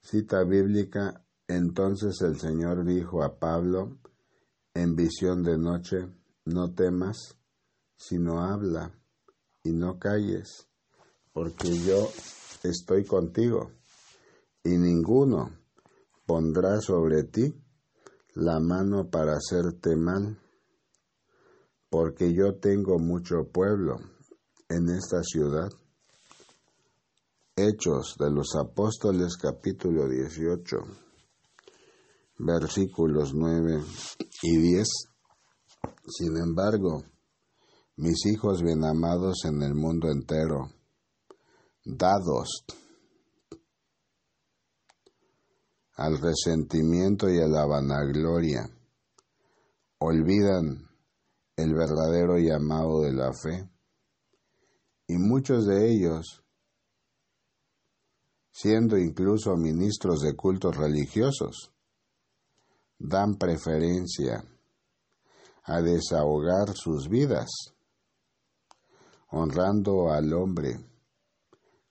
Cita 0.00 0.44
bíblica, 0.44 1.26
entonces 1.46 2.22
el 2.22 2.40
Señor 2.40 2.86
dijo 2.86 3.22
a 3.22 3.38
Pablo 3.38 3.98
en 4.72 4.96
visión 4.96 5.42
de 5.42 5.58
noche, 5.58 6.08
no 6.46 6.72
temas, 6.72 7.36
sino 7.98 8.40
habla 8.40 8.98
y 9.62 9.72
no 9.72 9.98
calles, 9.98 10.66
porque 11.34 11.76
yo 11.76 12.08
estoy 12.62 13.04
contigo, 13.04 13.72
y 14.64 14.70
ninguno 14.70 15.50
pondrá 16.24 16.80
sobre 16.80 17.24
ti 17.24 17.62
la 18.36 18.58
mano 18.58 19.10
para 19.10 19.34
hacerte 19.34 19.96
mal, 19.96 20.38
porque 21.90 22.32
yo 22.32 22.54
tengo 22.54 22.98
mucho 22.98 23.46
pueblo 23.52 23.98
en 24.70 24.88
esta 24.88 25.22
ciudad. 25.22 25.68
Hechos 27.56 28.14
de 28.18 28.30
los 28.30 28.54
Apóstoles 28.54 29.36
capítulo 29.36 30.08
18, 30.08 30.76
versículos 32.38 33.34
9 33.34 33.82
y 34.42 34.56
10. 34.56 34.88
Sin 36.06 36.36
embargo, 36.36 37.02
mis 37.96 38.24
hijos 38.26 38.62
bien 38.62 38.84
amados 38.84 39.44
en 39.44 39.60
el 39.62 39.74
mundo 39.74 40.08
entero, 40.08 40.70
dados 41.84 42.64
al 45.96 46.16
resentimiento 46.18 47.28
y 47.28 47.38
a 47.40 47.48
la 47.48 47.66
vanagloria, 47.66 48.70
olvidan 49.98 50.88
el 51.56 51.74
verdadero 51.74 52.38
llamado 52.38 53.00
de 53.02 53.12
la 53.12 53.32
fe, 53.32 53.68
y 55.10 55.18
muchos 55.18 55.66
de 55.66 55.90
ellos, 55.90 56.40
siendo 58.52 58.96
incluso 58.96 59.56
ministros 59.56 60.20
de 60.20 60.36
cultos 60.36 60.76
religiosos, 60.76 61.72
dan 62.96 63.34
preferencia 63.34 64.44
a 65.64 65.80
desahogar 65.80 66.76
sus 66.76 67.08
vidas, 67.08 67.48
honrando 69.30 70.12
al 70.12 70.32
hombre 70.32 70.78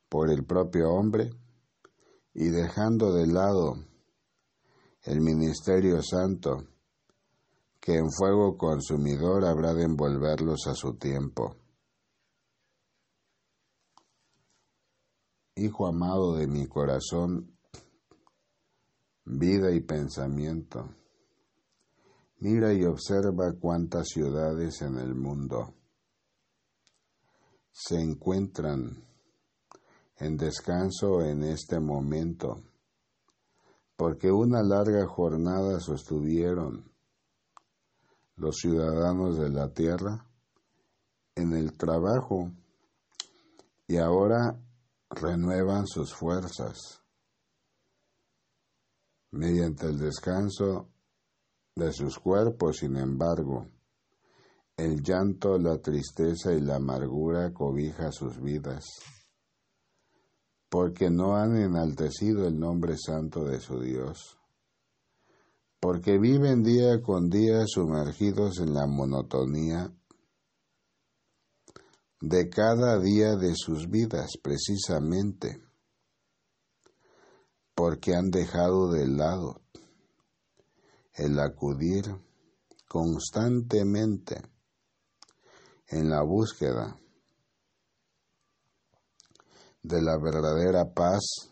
por 0.08 0.32
el 0.32 0.46
propio 0.46 0.90
hombre 0.90 1.30
y 2.34 2.48
dejando 2.48 3.12
de 3.12 3.28
lado 3.28 3.84
el 5.04 5.20
ministerio 5.20 6.02
santo, 6.02 6.56
que 7.82 7.96
en 7.96 8.10
fuego 8.12 8.58
consumidor 8.58 9.44
habrá 9.44 9.74
de 9.74 9.84
envolverlos 9.84 10.68
a 10.68 10.74
su 10.74 10.94
tiempo. 10.94 11.58
Hijo 15.62 15.88
amado 15.88 16.38
de 16.38 16.48
mi 16.48 16.68
corazón, 16.68 17.54
vida 19.26 19.74
y 19.74 19.82
pensamiento, 19.82 20.88
mira 22.38 22.74
y 22.74 22.86
observa 22.86 23.52
cuántas 23.60 24.08
ciudades 24.08 24.82
en 24.82 24.98
el 24.98 25.14
mundo 25.16 25.74
se 27.74 28.00
encuentran 28.00 29.04
en 30.16 30.38
descanso 30.38 31.26
en 31.26 31.44
este 31.44 31.82
momento, 31.82 32.64
porque 33.98 34.32
una 34.32 34.64
larga 34.64 35.06
jornada 35.08 35.82
sostuvieron 35.82 36.90
los 38.38 38.56
ciudadanos 38.56 39.38
de 39.38 39.50
la 39.50 39.74
tierra 39.74 40.26
en 41.36 41.52
el 41.52 41.76
trabajo 41.78 42.50
y 43.90 43.98
ahora 43.98 44.58
renuevan 45.10 45.88
sus 45.88 46.14
fuerzas. 46.14 47.04
Mediante 49.32 49.88
el 49.88 49.98
descanso 49.98 50.90
de 51.76 51.92
sus 51.92 52.18
cuerpos, 52.20 52.78
sin 52.78 52.98
embargo, 52.98 53.68
el 54.76 55.02
llanto, 55.04 55.58
la 55.58 55.78
tristeza 55.80 56.54
y 56.54 56.62
la 56.62 56.78
amargura 56.78 57.54
cobija 57.54 58.12
sus 58.12 58.42
vidas, 58.42 58.86
porque 60.70 61.10
no 61.10 61.36
han 61.36 61.58
enaltecido 61.58 62.48
el 62.48 62.58
nombre 62.58 62.96
santo 62.98 63.44
de 63.44 63.60
su 63.60 63.82
Dios, 63.82 64.40
porque 65.80 66.18
viven 66.18 66.64
día 66.64 67.02
con 67.02 67.30
día 67.30 67.66
sumergidos 67.68 68.60
en 68.60 68.74
la 68.74 68.88
monotonía 68.88 69.94
de 72.22 72.50
cada 72.50 73.00
día 73.00 73.36
de 73.36 73.54
sus 73.56 73.90
vidas, 73.90 74.32
precisamente 74.42 75.62
porque 77.74 78.14
han 78.14 78.30
dejado 78.30 78.92
de 78.92 79.08
lado 79.08 79.62
el 81.14 81.40
acudir 81.40 82.04
constantemente 82.88 84.42
en 85.88 86.10
la 86.10 86.22
búsqueda 86.24 87.00
de 89.82 90.02
la 90.02 90.18
verdadera 90.18 90.94
paz 90.94 91.52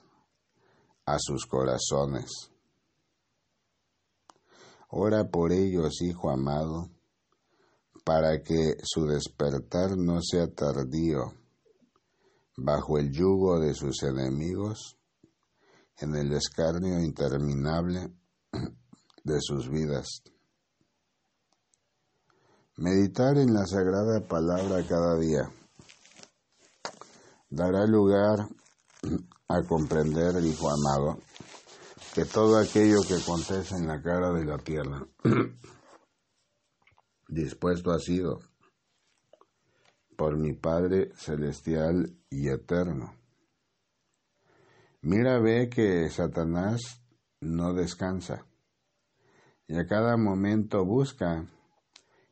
a 1.06 1.18
sus 1.18 1.46
corazones. 1.46 2.52
Ora 4.90 5.30
por 5.30 5.54
ellos, 5.54 6.02
Hijo 6.02 6.30
amado, 6.30 6.90
para 8.08 8.42
que 8.42 8.78
su 8.84 9.06
despertar 9.06 9.98
no 9.98 10.22
sea 10.22 10.48
tardío 10.48 11.34
bajo 12.56 12.98
el 12.98 13.12
yugo 13.12 13.60
de 13.60 13.74
sus 13.74 14.02
enemigos, 14.02 14.98
en 15.98 16.16
el 16.16 16.32
escarnio 16.32 17.02
interminable 17.02 18.14
de 19.26 19.42
sus 19.42 19.70
vidas. 19.70 20.24
Meditar 22.78 23.38
en 23.40 23.54
la 23.54 23.66
sagrada 23.66 24.26
palabra 24.26 24.88
cada 24.88 25.20
día 25.20 25.52
dará 27.50 27.86
lugar 27.86 28.48
a 29.50 29.64
comprender, 29.68 30.42
Hijo 30.46 30.70
amado, 30.70 31.20
que 32.16 32.24
todo 32.24 32.58
aquello 32.58 33.02
que 33.06 33.16
acontece 33.16 33.76
en 33.76 33.86
la 33.86 34.02
cara 34.02 34.32
de 34.32 34.46
la 34.46 34.58
tierra 34.60 35.06
dispuesto 37.28 37.92
ha 37.92 38.00
sido 38.00 38.40
por 40.16 40.38
mi 40.38 40.54
Padre 40.54 41.12
celestial 41.16 42.18
y 42.30 42.50
eterno. 42.50 43.14
Mira, 45.02 45.40
ve 45.40 45.70
que 45.70 46.10
Satanás 46.10 47.02
no 47.40 47.74
descansa 47.74 48.46
y 49.68 49.78
a 49.78 49.86
cada 49.86 50.18
momento 50.18 50.84
busca 50.86 51.46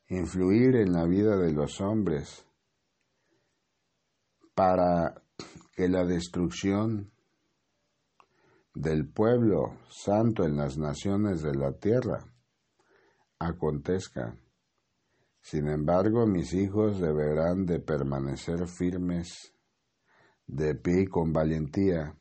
influir 0.08 0.76
en 0.78 0.94
la 0.94 1.06
vida 1.06 1.38
de 1.38 1.52
los 1.52 1.82
hombres 1.82 2.46
para 4.56 5.22
que 5.74 5.90
la 5.90 6.06
destrucción 6.06 7.12
del 8.74 9.08
pueblo 9.08 9.78
santo 9.90 10.44
en 10.44 10.58
las 10.58 10.78
naciones 10.78 11.42
de 11.42 11.56
la 11.56 11.74
tierra 11.74 12.26
acontezca. 13.40 14.38
Sin 15.46 15.68
embargo, 15.68 16.26
mis 16.26 16.56
hijos 16.56 17.00
deberán 17.00 17.68
de 17.68 17.80
permanecer 17.80 18.68
firmes, 18.68 19.54
de 20.48 20.74
pie 20.74 21.08
con 21.08 21.34
valentía, 21.34 22.18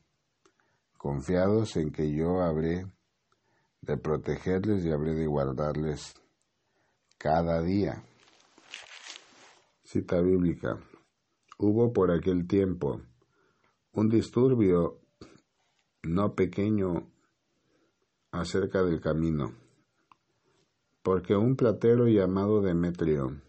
confiados 0.95 1.75
en 1.75 1.91
que 1.91 2.13
yo 2.13 2.43
habré 2.43 2.85
de 3.81 3.97
protegerles 3.97 4.85
y 4.85 4.91
habré 4.91 5.15
de 5.15 5.25
guardarles 5.25 6.13
cada 7.17 7.63
día. 7.63 8.03
Cita 9.81 10.21
bíblica. 10.21 10.77
Hubo 11.57 11.91
por 11.91 12.11
aquel 12.11 12.45
tiempo 12.45 13.01
un 13.93 14.07
disturbio 14.07 15.01
no 16.03 16.35
pequeño 16.35 17.11
acerca 18.29 18.83
del 18.83 19.01
camino 19.01 19.64
porque 21.05 21.35
un 21.35 21.55
platero 21.55 22.07
llamado 22.07 22.63
Demetrio, 22.63 23.39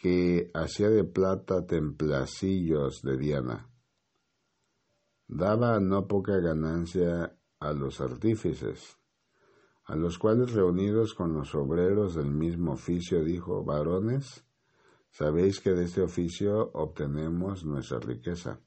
que 0.00 0.48
hacía 0.54 0.88
de 0.88 1.02
plata 1.02 1.66
templacillos 1.66 3.02
de 3.02 3.16
Diana, 3.16 3.68
daba 5.26 5.80
no 5.80 6.06
poca 6.06 6.38
ganancia 6.38 7.36
a 7.58 7.72
los 7.72 8.00
artífices, 8.00 8.96
a 9.86 9.96
los 9.96 10.20
cuales 10.20 10.52
reunidos 10.52 11.14
con 11.14 11.32
los 11.32 11.52
obreros 11.56 12.14
del 12.14 12.30
mismo 12.30 12.74
oficio 12.74 13.24
dijo, 13.24 13.64
varones, 13.64 14.46
sabéis 15.10 15.58
que 15.58 15.72
de 15.72 15.86
este 15.86 16.00
oficio 16.00 16.70
obtenemos 16.74 17.64
nuestra 17.64 17.98
riqueza. 17.98 18.60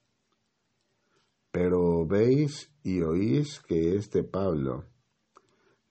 Pero 1.49 2.05
veis 2.05 2.75
y 2.83 3.01
oís 3.03 3.61
que 3.61 3.95
este 3.95 4.25
Pablo, 4.25 4.83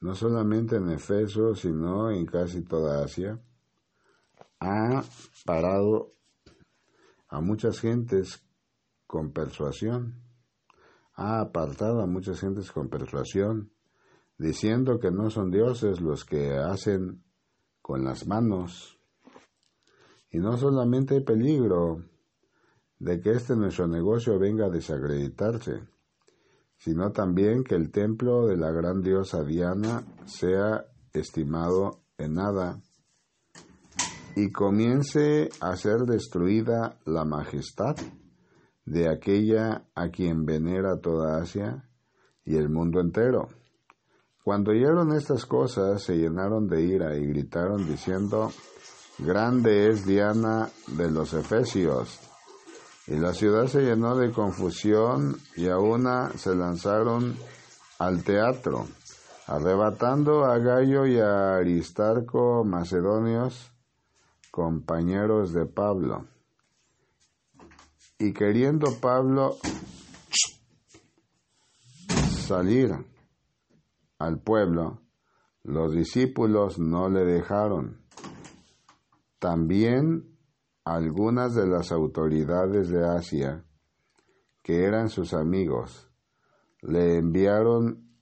no 0.02 0.16
solamente 0.16 0.76
en 0.76 0.90
Efeso, 0.90 1.54
sino 1.54 2.10
en 2.10 2.26
casi 2.26 2.62
toda 2.62 3.04
Asia, 3.04 3.40
ha 4.58 5.04
parado 5.46 6.14
a 7.28 7.40
muchas 7.40 7.78
gentes 7.78 8.44
con 9.06 9.32
persuasión, 9.32 10.20
ha 11.14 11.40
apartado 11.40 12.02
a 12.02 12.06
muchas 12.06 12.40
gentes 12.40 12.72
con 12.72 12.88
persuasión, 12.88 13.70
diciendo 14.38 14.98
que 14.98 15.12
no 15.12 15.30
son 15.30 15.52
dioses 15.52 16.00
los 16.00 16.24
que 16.24 16.56
hacen 16.56 17.22
con 17.80 18.04
las 18.04 18.26
manos. 18.26 18.98
Y 20.32 20.38
no 20.38 20.56
solamente 20.56 21.14
hay 21.14 21.24
peligro 21.24 22.04
de 22.98 23.20
que 23.20 23.30
este 23.30 23.54
nuestro 23.54 23.86
negocio 23.86 24.36
venga 24.40 24.66
a 24.66 24.70
desacreditarse, 24.70 25.86
sino 26.82 27.12
también 27.12 27.62
que 27.62 27.76
el 27.76 27.92
templo 27.92 28.46
de 28.46 28.56
la 28.56 28.72
gran 28.72 29.02
diosa 29.02 29.44
Diana 29.44 30.04
sea 30.24 30.84
estimado 31.12 32.00
en 32.18 32.34
nada 32.34 32.80
y 34.34 34.50
comience 34.50 35.50
a 35.60 35.76
ser 35.76 36.00
destruida 36.00 36.98
la 37.04 37.24
majestad 37.24 37.98
de 38.84 39.08
aquella 39.08 39.84
a 39.94 40.08
quien 40.08 40.44
venera 40.44 40.98
toda 41.00 41.40
Asia 41.40 41.88
y 42.44 42.56
el 42.56 42.68
mundo 42.68 43.00
entero. 43.00 43.46
Cuando 44.42 44.72
oyeron 44.72 45.12
estas 45.12 45.46
cosas, 45.46 46.02
se 46.02 46.16
llenaron 46.16 46.66
de 46.66 46.82
ira 46.82 47.16
y 47.16 47.24
gritaron 47.26 47.86
diciendo, 47.86 48.50
Grande 49.18 49.88
es 49.88 50.04
Diana 50.04 50.68
de 50.88 51.12
los 51.12 51.32
Efesios. 51.32 52.31
Y 53.06 53.16
la 53.16 53.32
ciudad 53.32 53.66
se 53.66 53.82
llenó 53.82 54.16
de 54.16 54.30
confusión 54.30 55.36
y 55.56 55.68
a 55.68 55.78
una 55.78 56.30
se 56.38 56.54
lanzaron 56.54 57.36
al 57.98 58.22
teatro, 58.22 58.86
arrebatando 59.46 60.44
a 60.44 60.58
Gallo 60.58 61.06
y 61.06 61.18
a 61.18 61.56
Aristarco 61.56 62.64
macedonios, 62.64 63.72
compañeros 64.50 65.52
de 65.52 65.66
Pablo. 65.66 66.26
Y 68.18 68.32
queriendo 68.32 69.00
Pablo 69.00 69.56
salir 72.46 72.92
al 74.18 74.38
pueblo, 74.40 75.00
los 75.64 75.92
discípulos 75.92 76.78
no 76.78 77.08
le 77.08 77.24
dejaron. 77.24 78.00
También 79.40 80.31
algunas 80.84 81.54
de 81.54 81.66
las 81.66 81.92
autoridades 81.92 82.88
de 82.88 83.06
Asia, 83.06 83.64
que 84.62 84.84
eran 84.84 85.08
sus 85.08 85.32
amigos, 85.32 86.10
le 86.80 87.18
enviaron 87.18 88.18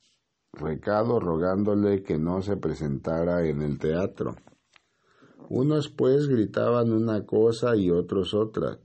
recado 0.52 1.20
rogándole 1.20 2.02
que 2.02 2.18
no 2.18 2.42
se 2.42 2.56
presentara 2.56 3.46
en 3.46 3.62
el 3.62 3.78
teatro. 3.78 4.36
Unos 5.48 5.88
pues 5.88 6.28
gritaban 6.28 6.92
una 6.92 7.24
cosa 7.24 7.76
y 7.76 7.90
otros 7.90 8.34
otra, 8.34 8.78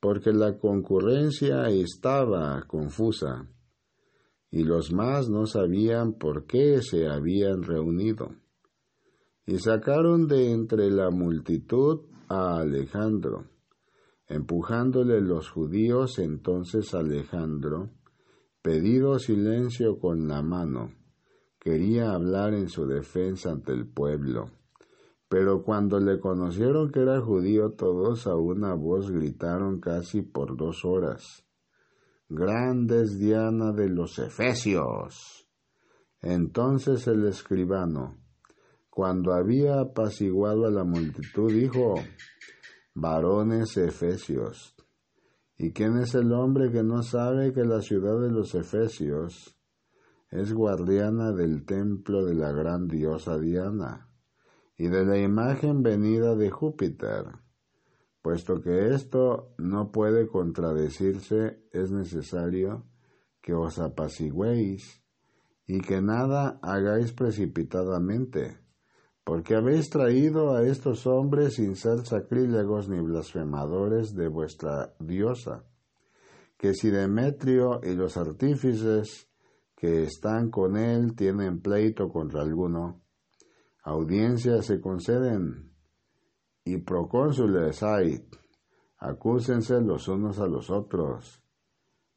porque 0.00 0.32
la 0.32 0.58
concurrencia 0.58 1.68
estaba 1.68 2.62
confusa, 2.66 3.48
y 4.50 4.64
los 4.64 4.92
más 4.92 5.28
no 5.30 5.46
sabían 5.46 6.14
por 6.14 6.46
qué 6.46 6.82
se 6.82 7.08
habían 7.08 7.62
reunido. 7.62 8.34
Y 9.46 9.58
sacaron 9.58 10.26
de 10.26 10.50
entre 10.50 10.90
la 10.90 11.10
multitud 11.10 12.11
a 12.28 12.58
Alejandro. 12.58 13.46
Empujándole 14.28 15.20
los 15.20 15.50
judíos 15.50 16.18
entonces 16.18 16.94
Alejandro, 16.94 17.90
pedido 18.62 19.18
silencio 19.18 19.98
con 19.98 20.28
la 20.28 20.42
mano, 20.42 20.92
quería 21.58 22.12
hablar 22.12 22.54
en 22.54 22.68
su 22.68 22.86
defensa 22.86 23.50
ante 23.50 23.72
el 23.72 23.86
pueblo. 23.86 24.50
Pero 25.28 25.62
cuando 25.62 25.98
le 25.98 26.20
conocieron 26.20 26.90
que 26.90 27.00
era 27.00 27.20
judío, 27.20 27.72
todos 27.72 28.26
a 28.26 28.36
una 28.36 28.74
voz 28.74 29.10
gritaron 29.10 29.80
casi 29.80 30.22
por 30.22 30.56
dos 30.56 30.84
horas. 30.84 31.46
Grandes 32.28 33.18
Diana 33.18 33.72
de 33.72 33.88
los 33.88 34.18
Efesios. 34.18 35.48
Entonces 36.20 37.06
el 37.06 37.26
escribano, 37.26 38.21
cuando 38.94 39.32
había 39.32 39.80
apaciguado 39.80 40.66
a 40.66 40.70
la 40.70 40.84
multitud, 40.84 41.50
dijo, 41.50 41.94
varones 42.92 43.78
efesios, 43.78 44.76
¿y 45.56 45.72
quién 45.72 45.96
es 45.96 46.14
el 46.14 46.30
hombre 46.34 46.70
que 46.70 46.82
no 46.82 47.02
sabe 47.02 47.54
que 47.54 47.64
la 47.64 47.80
ciudad 47.80 48.20
de 48.20 48.30
los 48.30 48.54
efesios 48.54 49.58
es 50.30 50.52
guardiana 50.52 51.32
del 51.32 51.64
templo 51.64 52.22
de 52.22 52.34
la 52.34 52.52
gran 52.52 52.86
diosa 52.86 53.38
Diana 53.38 54.10
y 54.76 54.88
de 54.88 55.06
la 55.06 55.16
imagen 55.16 55.82
venida 55.82 56.36
de 56.36 56.50
Júpiter? 56.50 57.24
Puesto 58.20 58.60
que 58.60 58.90
esto 58.90 59.54
no 59.56 59.90
puede 59.90 60.26
contradecirse, 60.26 61.64
es 61.72 61.90
necesario 61.90 62.84
que 63.40 63.54
os 63.54 63.78
apaciguéis 63.78 65.02
y 65.66 65.80
que 65.80 66.02
nada 66.02 66.58
hagáis 66.60 67.14
precipitadamente 67.14 68.61
porque 69.24 69.54
habéis 69.54 69.88
traído 69.88 70.54
a 70.54 70.62
estos 70.64 71.06
hombres 71.06 71.54
sin 71.54 71.76
ser 71.76 72.04
sacrílegos 72.04 72.88
ni 72.88 73.00
blasfemadores 73.00 74.14
de 74.14 74.28
vuestra 74.28 74.94
diosa, 74.98 75.64
que 76.56 76.74
si 76.74 76.90
Demetrio 76.90 77.80
y 77.82 77.94
los 77.94 78.16
artífices 78.16 79.28
que 79.76 80.04
están 80.04 80.50
con 80.50 80.76
él 80.76 81.14
tienen 81.14 81.60
pleito 81.60 82.08
contra 82.08 82.42
alguno, 82.42 83.00
audiencias 83.84 84.66
se 84.66 84.80
conceden 84.80 85.72
y 86.64 86.78
procónsules 86.78 87.82
hay, 87.82 88.24
acúsense 88.98 89.80
los 89.80 90.06
unos 90.08 90.38
a 90.38 90.46
los 90.46 90.70
otros, 90.70 91.42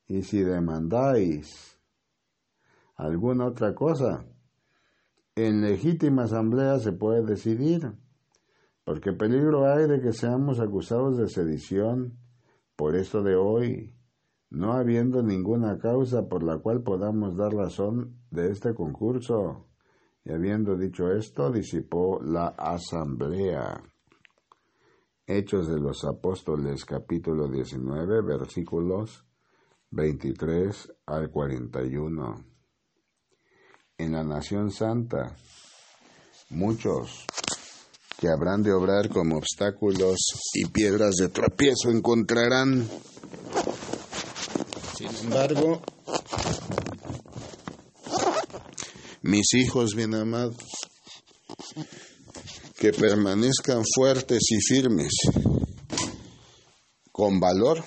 y 0.07 0.21
si 0.21 0.43
demandáis 0.43 1.79
alguna 2.95 3.47
otra 3.47 3.73
cosa, 3.73 4.25
en 5.35 5.61
legítima 5.61 6.23
asamblea 6.23 6.79
se 6.79 6.93
puede 6.93 7.21
decidir, 7.23 7.91
porque 8.85 9.11
peligro 9.11 9.65
hay 9.71 9.85
de 9.87 9.99
que 9.99 10.13
seamos 10.13 10.61
acusados 10.61 11.17
de 11.17 11.27
sedición 11.27 12.17
por 12.77 12.95
esto 12.95 13.21
de 13.21 13.35
hoy, 13.35 13.93
no 14.49 14.73
habiendo 14.73 15.21
ninguna 15.23 15.77
causa 15.77 16.29
por 16.29 16.41
la 16.41 16.59
cual 16.59 16.83
podamos 16.83 17.35
dar 17.35 17.53
razón 17.53 18.15
de 18.31 18.51
este 18.51 18.73
concurso. 18.73 19.67
Y 20.23 20.31
habiendo 20.31 20.77
dicho 20.77 21.11
esto, 21.11 21.51
disipó 21.51 22.21
la 22.23 22.47
asamblea. 22.47 23.83
Hechos 25.27 25.67
de 25.67 25.79
los 25.79 26.05
Apóstoles 26.05 26.85
capítulo 26.85 27.47
19 27.47 28.21
versículos 28.21 29.25
23 29.91 30.93
al 31.05 31.29
41 31.29 32.54
en 33.97 34.11
la 34.11 34.23
nación 34.23 34.71
santa, 34.71 35.37
muchos 36.49 37.25
que 38.17 38.27
habrán 38.27 38.61
de 38.61 38.73
obrar 38.73 39.09
como 39.09 39.37
obstáculos 39.37 40.17
y 40.53 40.65
piedras 40.65 41.15
de 41.15 41.29
tropiezo 41.29 41.89
encontrarán. 41.91 42.89
Sin 44.97 45.15
embargo, 45.23 45.81
mis 49.21 49.53
hijos 49.53 49.95
bien 49.95 50.13
amados, 50.13 50.57
que 52.77 52.91
permanezcan 52.91 53.83
fuertes 53.95 54.43
y 54.51 54.61
firmes, 54.61 55.13
con 57.11 57.39
valor, 57.39 57.83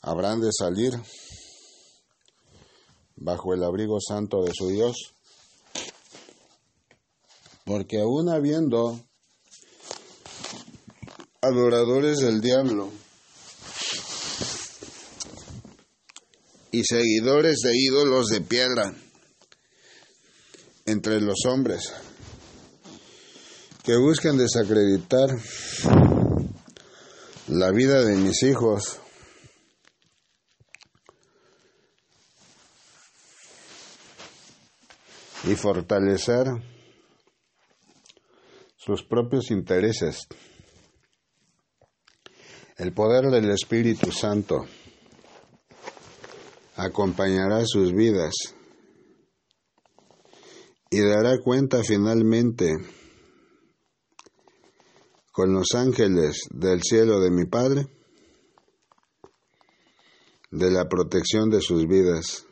habrán 0.00 0.40
de 0.40 0.50
salir 0.52 0.94
bajo 3.16 3.54
el 3.54 3.64
abrigo 3.64 3.98
santo 4.00 4.42
de 4.42 4.52
su 4.54 4.68
Dios. 4.68 5.14
Porque 7.64 8.00
aún 8.00 8.28
habiendo 8.28 9.00
adoradores 11.40 12.18
del 12.18 12.40
diablo 12.40 12.90
y 16.70 16.84
seguidores 16.84 17.58
de 17.64 17.72
ídolos 17.74 18.26
de 18.26 18.40
piedra 18.40 18.94
entre 20.84 21.20
los 21.20 21.44
hombres 21.46 21.92
que 23.82 23.96
buscan 23.96 24.36
desacreditar 24.36 25.28
la 27.46 27.70
vida 27.70 28.04
de 28.04 28.16
mis 28.16 28.42
hijos, 28.42 28.98
y 35.46 35.54
fortalecer 35.54 36.46
sus 38.76 39.02
propios 39.02 39.50
intereses. 39.50 40.26
El 42.76 42.92
poder 42.92 43.30
del 43.30 43.50
Espíritu 43.50 44.12
Santo 44.12 44.66
acompañará 46.76 47.64
sus 47.64 47.92
vidas 47.92 48.34
y 50.90 51.00
dará 51.00 51.38
cuenta 51.42 51.82
finalmente 51.82 52.74
con 55.32 55.52
los 55.52 55.74
ángeles 55.74 56.48
del 56.50 56.82
cielo 56.82 57.20
de 57.20 57.30
mi 57.30 57.44
Padre 57.46 57.86
de 60.50 60.70
la 60.70 60.88
protección 60.88 61.50
de 61.50 61.60
sus 61.60 61.86
vidas. 61.86 62.46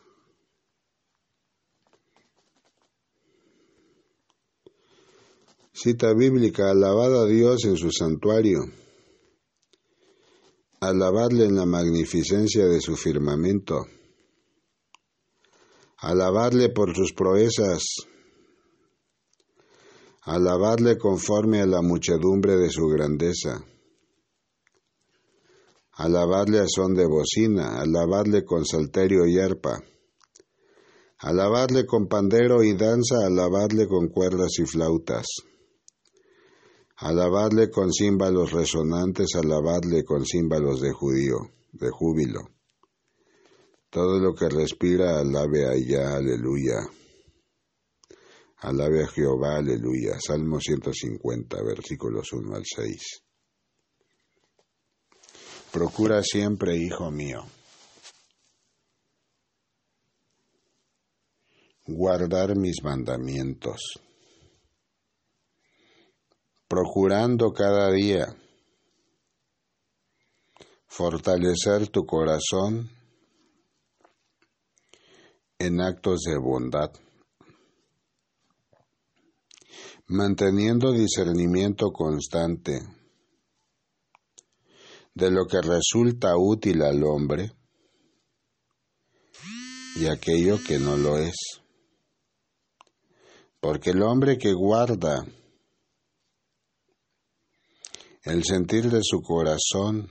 Cita 5.84 6.14
bíblica, 6.14 6.70
alabad 6.70 7.24
a 7.24 7.26
Dios 7.26 7.66
en 7.66 7.76
su 7.76 7.90
santuario, 7.90 8.60
alabadle 10.80 11.44
en 11.44 11.56
la 11.56 11.66
magnificencia 11.66 12.64
de 12.64 12.80
su 12.80 12.96
firmamento, 12.96 13.84
alabadle 15.98 16.70
por 16.70 16.96
sus 16.96 17.12
proezas, 17.12 17.84
alabadle 20.22 20.96
conforme 20.96 21.60
a 21.60 21.66
la 21.66 21.82
muchedumbre 21.82 22.56
de 22.56 22.70
su 22.70 22.86
grandeza, 22.86 23.62
alabadle 25.92 26.60
a 26.60 26.66
son 26.66 26.94
de 26.94 27.04
bocina, 27.04 27.78
alabadle 27.78 28.42
con 28.42 28.64
salterio 28.64 29.26
y 29.26 29.38
arpa, 29.38 29.84
alabadle 31.18 31.84
con 31.84 32.08
pandero 32.08 32.62
y 32.62 32.72
danza, 32.72 33.26
alabadle 33.26 33.86
con 33.86 34.08
cuerdas 34.08 34.58
y 34.58 34.64
flautas, 34.64 35.26
alabadle 37.04 37.68
con 37.68 37.92
címbalos 37.92 38.50
resonantes, 38.52 39.34
alabadle 39.34 40.04
con 40.04 40.24
címbalos 40.24 40.80
de 40.80 40.90
judío, 40.90 41.36
de 41.70 41.90
júbilo. 41.90 42.48
Todo 43.90 44.18
lo 44.18 44.34
que 44.34 44.48
respira, 44.48 45.20
alabe 45.20 45.68
allá, 45.68 46.16
aleluya. 46.16 46.78
Alabe 48.56 49.04
a 49.04 49.08
Jehová, 49.08 49.56
aleluya. 49.56 50.18
Salmo 50.18 50.58
150, 50.58 51.62
versículos 51.62 52.32
1 52.32 52.56
al 52.56 52.64
6. 52.64 53.22
Procura 55.72 56.22
siempre, 56.22 56.74
hijo 56.74 57.10
mío, 57.10 57.44
guardar 61.86 62.56
mis 62.56 62.82
mandamientos, 62.82 64.00
procurando 66.68 67.52
cada 67.52 67.90
día 67.90 68.36
fortalecer 70.86 71.88
tu 71.88 72.04
corazón 72.06 72.90
en 75.58 75.80
actos 75.80 76.22
de 76.22 76.38
bondad 76.38 76.90
manteniendo 80.06 80.92
discernimiento 80.92 81.90
constante 81.90 82.80
de 85.14 85.30
lo 85.30 85.46
que 85.46 85.60
resulta 85.62 86.36
útil 86.36 86.82
al 86.82 87.02
hombre 87.04 87.52
y 89.96 90.06
aquello 90.06 90.58
que 90.66 90.78
no 90.78 90.96
lo 90.96 91.18
es. 91.18 91.34
Porque 93.60 93.90
el 93.90 94.02
hombre 94.02 94.36
que 94.36 94.52
guarda 94.52 95.24
el 98.24 98.42
sentir 98.42 98.90
de 98.90 99.00
su 99.02 99.20
corazón 99.20 100.10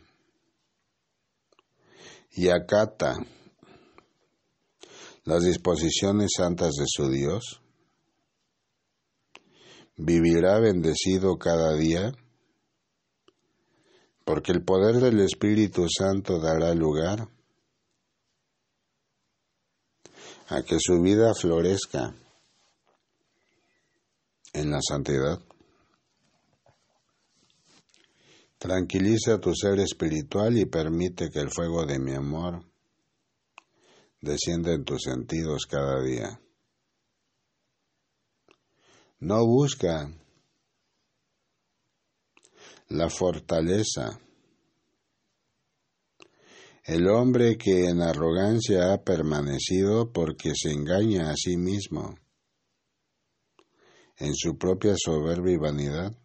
y 2.31 2.49
acata 2.49 3.15
las 5.23 5.43
disposiciones 5.43 6.31
santas 6.37 6.73
de 6.73 6.85
su 6.87 7.09
Dios, 7.09 7.61
vivirá 9.95 10.59
bendecido 10.59 11.37
cada 11.37 11.73
día, 11.75 12.11
porque 14.25 14.51
el 14.51 14.63
poder 14.63 14.95
del 14.95 15.19
Espíritu 15.21 15.87
Santo 15.89 16.39
dará 16.39 16.73
lugar 16.73 17.27
a 20.49 20.61
que 20.61 20.77
su 20.79 21.01
vida 21.01 21.33
florezca 21.33 22.13
en 24.53 24.69
la 24.69 24.79
santidad. 24.87 25.39
Tranquiliza 28.63 29.41
tu 29.41 29.53
ser 29.53 29.77
espiritual 29.81 30.57
y 30.57 30.65
permite 30.65 31.29
que 31.29 31.39
el 31.39 31.49
fuego 31.49 31.85
de 31.85 31.99
mi 31.99 32.13
amor 32.13 32.63
descienda 34.21 34.71
en 34.71 34.85
tus 34.85 35.01
sentidos 35.01 35.65
cada 35.69 36.01
día. 36.01 36.39
No 39.19 39.45
busca 39.45 40.09
la 42.87 43.09
fortaleza. 43.09 44.17
El 46.85 47.09
hombre 47.09 47.57
que 47.57 47.89
en 47.89 48.01
arrogancia 48.01 48.93
ha 48.93 49.03
permanecido 49.03 50.13
porque 50.13 50.53
se 50.55 50.71
engaña 50.71 51.31
a 51.31 51.35
sí 51.35 51.57
mismo 51.57 52.15
en 54.15 54.33
su 54.33 54.57
propia 54.57 54.93
soberbia 54.97 55.53
y 55.53 55.57
vanidad, 55.57 56.22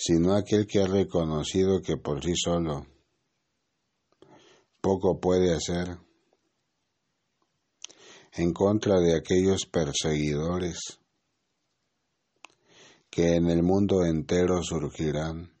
sino 0.00 0.34
aquel 0.34 0.64
que 0.68 0.80
ha 0.80 0.86
reconocido 0.86 1.82
que 1.82 1.96
por 1.96 2.22
sí 2.22 2.32
solo 2.36 2.86
poco 4.80 5.18
puede 5.18 5.52
hacer 5.52 5.98
en 8.34 8.52
contra 8.52 9.00
de 9.00 9.16
aquellos 9.16 9.66
perseguidores 9.66 10.78
que 13.10 13.34
en 13.34 13.50
el 13.50 13.64
mundo 13.64 14.04
entero 14.04 14.62
surgirán. 14.62 15.52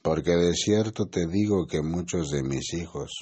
Porque 0.00 0.30
de 0.30 0.54
cierto 0.54 1.08
te 1.08 1.26
digo 1.26 1.66
que 1.66 1.82
muchos 1.82 2.30
de 2.30 2.42
mis 2.42 2.72
hijos 2.72 3.12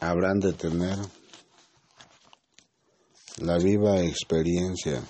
habrán 0.00 0.40
de 0.40 0.54
tener 0.54 0.98
la 3.40 3.58
viva 3.58 4.00
experiencia 4.00 5.02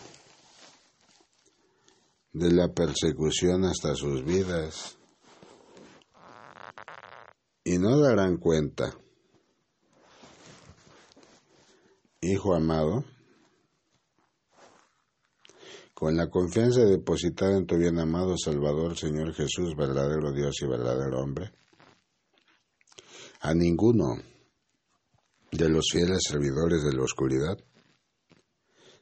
de 2.33 2.53
la 2.53 2.69
persecución 2.69 3.65
hasta 3.65 3.95
sus 3.95 4.25
vidas 4.25 4.99
y 7.65 7.79
no 7.79 7.99
darán 7.99 8.37
cuenta. 8.37 8.95
Hijo 12.21 12.55
amado, 12.55 13.05
con 15.95 16.17
la 16.17 16.29
confianza 16.29 16.85
depositada 16.85 17.57
en 17.57 17.67
tu 17.67 17.77
bien 17.77 17.99
amado 17.99 18.37
Salvador, 18.37 18.97
Señor 18.97 19.35
Jesús, 19.35 19.75
verdadero 19.77 20.33
Dios 20.33 20.57
y 20.63 20.67
verdadero 20.67 21.21
hombre, 21.21 21.53
a 23.41 23.55
ninguno 23.55 24.17
de 25.53 25.69
los 25.69 25.87
fieles 25.91 26.19
servidores 26.29 26.83
de 26.83 26.93
la 26.93 27.03
oscuridad, 27.03 27.59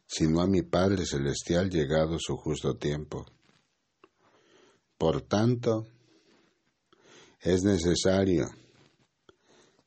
sino 0.06 0.40
a 0.40 0.46
mi 0.46 0.62
Padre 0.62 1.04
Celestial 1.04 1.68
llegado 1.68 2.16
su 2.18 2.36
justo 2.36 2.76
tiempo. 2.76 3.26
Por 4.96 5.22
tanto, 5.22 5.86
es 7.40 7.62
necesario 7.64 8.46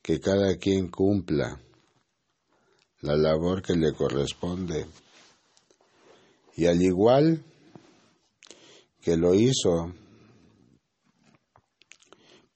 que 0.02 0.20
cada 0.20 0.56
quien 0.56 0.88
cumpla 0.88 1.60
la 3.00 3.16
labor 3.16 3.62
que 3.62 3.74
le 3.74 3.92
corresponde. 3.92 4.86
Y 6.56 6.66
al 6.66 6.80
igual 6.82 7.44
que 9.00 9.16
lo 9.16 9.34
hizo 9.34 9.94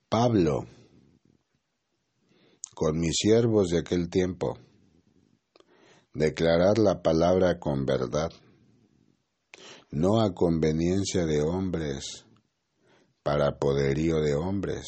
Pablo 0.08 0.66
con 2.74 2.98
mis 2.98 3.16
siervos 3.16 3.70
de 3.70 3.78
aquel 3.78 4.10
tiempo, 4.10 4.58
declarar 6.14 6.78
la 6.78 7.02
palabra 7.02 7.58
con 7.58 7.84
verdad, 7.84 8.32
no 9.90 10.20
a 10.20 10.32
conveniencia 10.32 11.26
de 11.26 11.42
hombres, 11.42 12.24
para 13.22 13.58
poderío 13.58 14.20
de 14.20 14.34
hombres, 14.34 14.86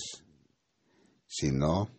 sino 1.27 1.91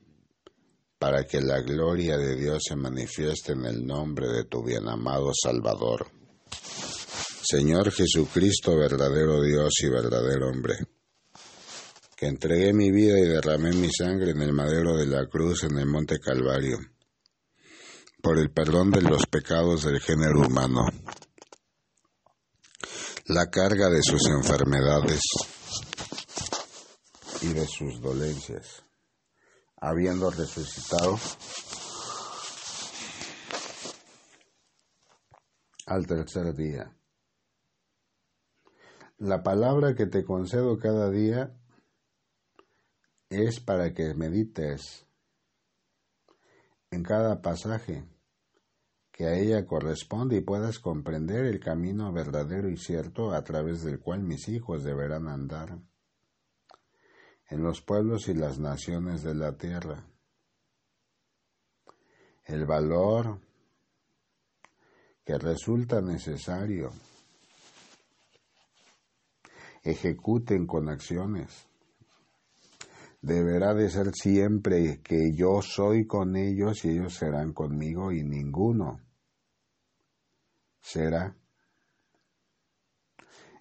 para 0.98 1.26
que 1.26 1.42
la 1.42 1.62
gloria 1.62 2.18
de 2.18 2.36
Dios 2.36 2.64
se 2.68 2.76
manifieste 2.76 3.52
en 3.52 3.66
el 3.66 3.86
nombre 3.86 4.28
de 4.30 4.46
tu 4.46 4.64
bien 4.64 4.88
amado 4.88 5.32
Salvador. 5.34 6.08
Señor 7.44 7.92
Jesucristo, 7.92 8.78
verdadero 8.78 9.42
Dios 9.42 9.74
y 9.84 9.90
verdadero 9.90 10.50
hombre, 10.50 10.76
que 12.16 12.28
entregué 12.28 12.74
mi 12.74 12.92
vida 12.92 13.20
y 13.20 13.28
derramé 13.28 13.72
mi 13.74 13.90
sangre 13.92 14.32
en 14.32 14.42
el 14.42 14.54
madero 14.54 14.96
de 14.98 15.06
la 15.06 15.28
cruz 15.28 15.64
en 15.64 15.78
el 15.78 15.86
monte 15.86 16.20
Calvario, 16.20 16.78
por 18.22 18.38
el 18.40 18.52
perdón 18.52 18.92
de 18.92 19.02
los 19.02 19.26
pecados 19.26 19.84
del 19.84 20.00
género 20.00 20.42
humano, 20.42 20.86
la 23.26 23.50
carga 23.50 23.90
de 23.90 24.02
sus 24.02 24.22
enfermedades, 24.28 25.22
y 27.42 27.54
de 27.54 27.68
sus 27.68 28.02
dolencias, 28.02 28.84
habiendo 29.80 30.30
resucitado 30.32 31.20
al 35.86 36.08
tercer 36.08 36.54
día. 36.56 36.94
La 39.18 39.44
palabra 39.44 39.96
que 39.96 40.06
te 40.06 40.24
concedo 40.24 40.78
cada 40.78 41.10
día 41.10 41.56
es 43.30 43.60
para 43.60 43.94
que 43.94 44.14
medites 44.14 45.07
en 46.98 47.04
cada 47.04 47.44
pasaje 47.44 48.04
que 49.12 49.28
a 49.28 49.36
ella 49.36 49.68
corresponde 49.68 50.38
y 50.38 50.42
puedas 50.42 50.80
comprender 50.80 51.46
el 51.46 51.60
camino 51.60 52.12
verdadero 52.12 52.70
y 52.70 52.78
cierto 52.78 53.34
a 53.34 53.44
través 53.44 53.84
del 53.84 54.00
cual 54.00 54.24
mis 54.24 54.50
hijos 54.50 54.84
deberán 54.84 55.28
andar 55.28 55.78
en 57.50 57.62
los 57.62 57.82
pueblos 57.82 58.28
y 58.30 58.34
las 58.34 58.58
naciones 58.58 59.22
de 59.22 59.36
la 59.36 59.56
tierra. 59.56 60.08
El 62.46 62.66
valor 62.66 63.40
que 65.24 65.38
resulta 65.38 66.02
necesario 66.02 66.92
ejecuten 69.84 70.66
con 70.66 70.90
acciones. 70.90 71.67
Deberá 73.28 73.74
de 73.74 73.90
ser 73.90 74.14
siempre 74.14 75.02
que 75.02 75.34
yo 75.36 75.62
soy 75.62 76.08
con 76.08 76.38
ellos 76.38 76.86
y 76.86 76.92
ellos 76.92 77.14
serán 77.14 77.52
conmigo 77.52 78.14
y 78.14 78.24
ninguno 78.24 79.02
será. 80.80 81.36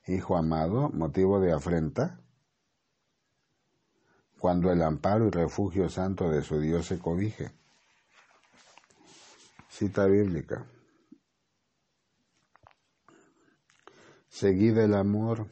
Hijo 0.06 0.36
amado, 0.36 0.90
motivo 0.90 1.40
de 1.40 1.52
afrenta, 1.52 2.20
cuando 4.38 4.70
el 4.70 4.80
amparo 4.82 5.26
y 5.26 5.30
refugio 5.30 5.88
santo 5.88 6.30
de 6.30 6.42
su 6.42 6.60
Dios 6.60 6.86
se 6.86 7.00
cobije. 7.00 7.50
Cita 9.68 10.06
bíblica. 10.06 10.64
Seguid 14.28 14.78
el 14.78 14.94
amor 14.94 15.48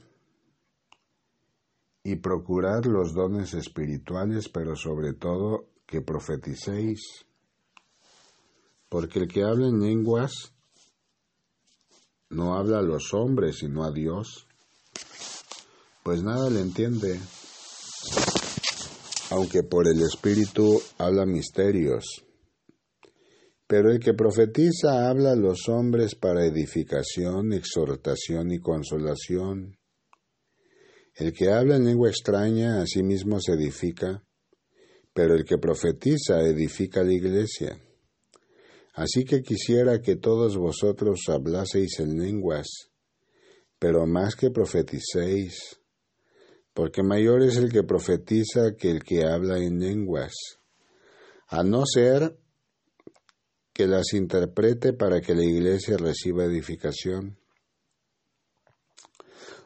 y 2.07 2.17
procurad 2.17 2.85
los 2.85 3.15
dones 3.15 3.55
espirituales, 3.55 4.51
pero 4.51 4.77
sobre 4.77 5.15
todo 5.15 5.71
que 5.87 6.03
profeticéis, 6.03 7.01
porque 8.91 9.21
el 9.21 9.29
que 9.29 9.43
habla 9.43 9.69
en 9.69 9.81
lenguas 9.81 10.53
no 12.29 12.57
habla 12.57 12.81
a 12.81 12.83
los 12.83 13.15
hombres, 13.15 13.57
sino 13.61 13.85
a 13.85 13.91
Dios, 13.91 14.47
pues 16.03 16.23
nada 16.23 16.51
le 16.51 16.61
entiende, 16.61 17.19
aunque 19.31 19.63
por 19.63 19.89
el 19.89 20.03
Espíritu 20.03 20.79
habla 20.99 21.25
misterios. 21.25 22.05
Pero 23.67 23.91
el 23.91 23.99
que 23.99 24.13
profetiza 24.13 25.09
habla 25.09 25.33
a 25.33 25.37
los 25.37 25.71
hombres 25.71 26.15
para 26.15 26.45
edificación, 26.45 27.55
exhortación 27.55 28.53
y 28.53 28.59
consolación 28.59 29.79
el 31.17 31.33
que 31.33 31.51
habla 31.51 31.77
en 31.77 31.85
lengua 31.85 32.09
extraña 32.09 32.81
a 32.81 32.87
sí 32.87 33.03
mismo 33.03 33.41
se 33.41 33.53
edifica, 33.53 34.25
pero 35.13 35.35
el 35.35 35.45
que 35.45 35.59
profetiza 35.59 36.41
edifica 36.41 37.05
la 37.05 37.13
iglesia. 37.13 37.81
Así 38.95 39.25
que 39.25 39.43
quisiera 39.43 40.01
que 40.01 40.17
todos 40.17 40.57
vosotros 40.57 41.21
hablaseis 41.29 42.01
en 42.01 42.19
lenguas, 42.19 42.67
pero 43.79 44.07
más 44.07 44.35
que 44.35 44.51
profeticéis, 44.51 45.81
porque 46.73 47.03
mayor 47.03 47.43
es 47.43 47.57
el 47.57 47.71
que 47.71 47.85
profetiza 47.85 48.75
que 48.77 48.91
el 48.91 49.03
que 49.03 49.25
habla 49.25 49.59
en 49.59 49.79
lenguas, 49.79 50.33
a 51.49 51.63
no 51.63 51.85
ser 51.87 52.37
que 53.73 53.87
las 53.87 54.13
interprete 54.15 54.93
para 54.93 55.21
que 55.21 55.35
la 55.35 55.45
iglesia 55.45 55.97
reciba 55.97 56.45
edificación. 56.45 57.39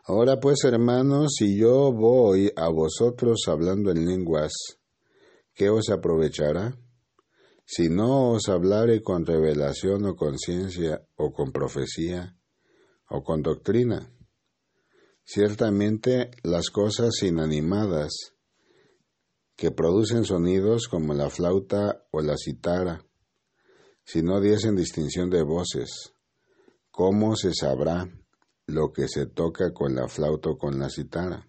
Ahora 0.09 0.41
pues, 0.41 0.65
hermanos, 0.65 1.35
si 1.37 1.59
yo 1.59 1.93
voy 1.93 2.51
a 2.57 2.71
vosotros 2.71 3.43
hablando 3.47 3.91
en 3.91 4.07
lenguas, 4.07 4.55
¿qué 5.53 5.69
os 5.69 5.91
aprovechará? 5.91 6.79
Si 7.67 7.91
no 7.91 8.31
os 8.31 8.49
hablare 8.49 9.03
con 9.03 9.27
revelación 9.27 10.07
o 10.07 10.17
conciencia, 10.17 11.07
o 11.17 11.31
con 11.31 11.53
profecía, 11.53 12.35
o 13.11 13.23
con 13.23 13.43
doctrina. 13.43 14.11
Ciertamente 15.25 16.31
las 16.43 16.71
cosas 16.71 17.23
inanimadas, 17.23 18.33
que 19.57 19.73
producen 19.73 20.25
sonidos 20.25 20.89
como 20.89 21.13
la 21.13 21.29
flauta 21.29 22.07
o 22.13 22.23
la 22.23 22.39
citara, 22.39 23.05
si 24.07 24.23
no 24.23 24.41
diesen 24.41 24.75
distinción 24.75 25.29
de 25.29 25.43
voces, 25.43 26.15
¿cómo 26.91 27.37
se 27.37 27.53
sabrá 27.53 28.09
lo 28.69 28.93
que 28.93 29.09
se 29.09 29.27
toca 29.27 29.73
con 29.73 29.95
la 29.95 30.09
flauta 30.09 30.51
o 30.51 30.59
con 30.59 30.79
la 30.79 30.91
citara. 30.91 31.49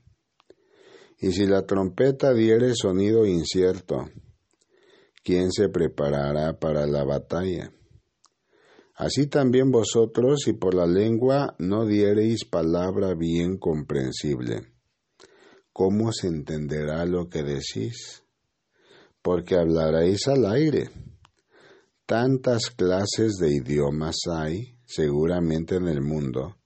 Y 1.19 1.31
si 1.33 1.45
la 1.45 1.65
trompeta 1.65 2.33
diere 2.33 2.73
sonido 2.73 3.25
incierto, 3.25 4.09
¿quién 5.21 5.51
se 5.51 5.67
preparará 5.67 6.57
para 6.57 6.87
la 6.87 7.03
batalla? 7.03 7.73
Así 8.95 9.27
también 9.27 9.69
vosotros, 9.69 10.41
si 10.45 10.53
por 10.53 10.73
la 10.73 10.87
lengua 10.87 11.55
no 11.59 11.85
diereis 11.85 12.45
palabra 12.45 13.15
bien 13.15 13.57
comprensible, 13.57 14.73
¿cómo 15.73 16.13
se 16.13 16.27
entenderá 16.27 17.05
lo 17.05 17.27
que 17.27 17.43
decís? 17.43 18.23
Porque 19.21 19.55
hablaréis 19.55 20.25
al 20.27 20.45
aire. 20.45 20.89
Tantas 22.05 22.69
clases 22.69 23.35
de 23.35 23.53
idiomas 23.53 24.15
hay, 24.31 24.77
seguramente 24.85 25.75
en 25.75 25.87
el 25.87 26.01
mundo, 26.01 26.58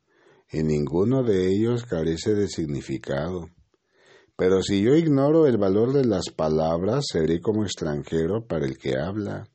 y 0.54 0.62
ninguno 0.62 1.24
de 1.24 1.48
ellos 1.48 1.84
carece 1.84 2.36
de 2.36 2.48
significado. 2.48 3.50
Pero 4.38 4.62
si 4.62 4.84
yo 4.84 4.96
ignoro 4.96 5.48
el 5.48 5.58
valor 5.58 5.94
de 5.94 6.06
las 6.06 6.30
palabras, 6.30 7.06
seré 7.12 7.42
como 7.42 7.64
extranjero 7.64 8.46
para 8.46 8.66
el 8.66 8.78
que 8.78 8.96
habla, 8.96 9.48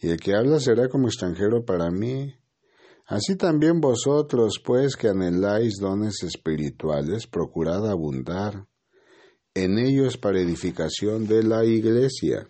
y 0.00 0.08
el 0.08 0.18
que 0.18 0.34
habla 0.34 0.58
será 0.58 0.88
como 0.88 1.06
extranjero 1.06 1.64
para 1.64 1.90
mí. 1.90 2.34
Así 3.06 3.36
también 3.36 3.80
vosotros, 3.80 4.60
pues 4.64 4.96
que 4.96 5.08
anheláis 5.08 5.76
dones 5.80 6.24
espirituales, 6.24 7.28
procurad 7.28 7.88
abundar 7.88 8.66
en 9.54 9.78
ellos 9.78 10.16
para 10.16 10.40
edificación 10.40 11.28
de 11.28 11.44
la 11.44 11.64
iglesia. 11.64 12.48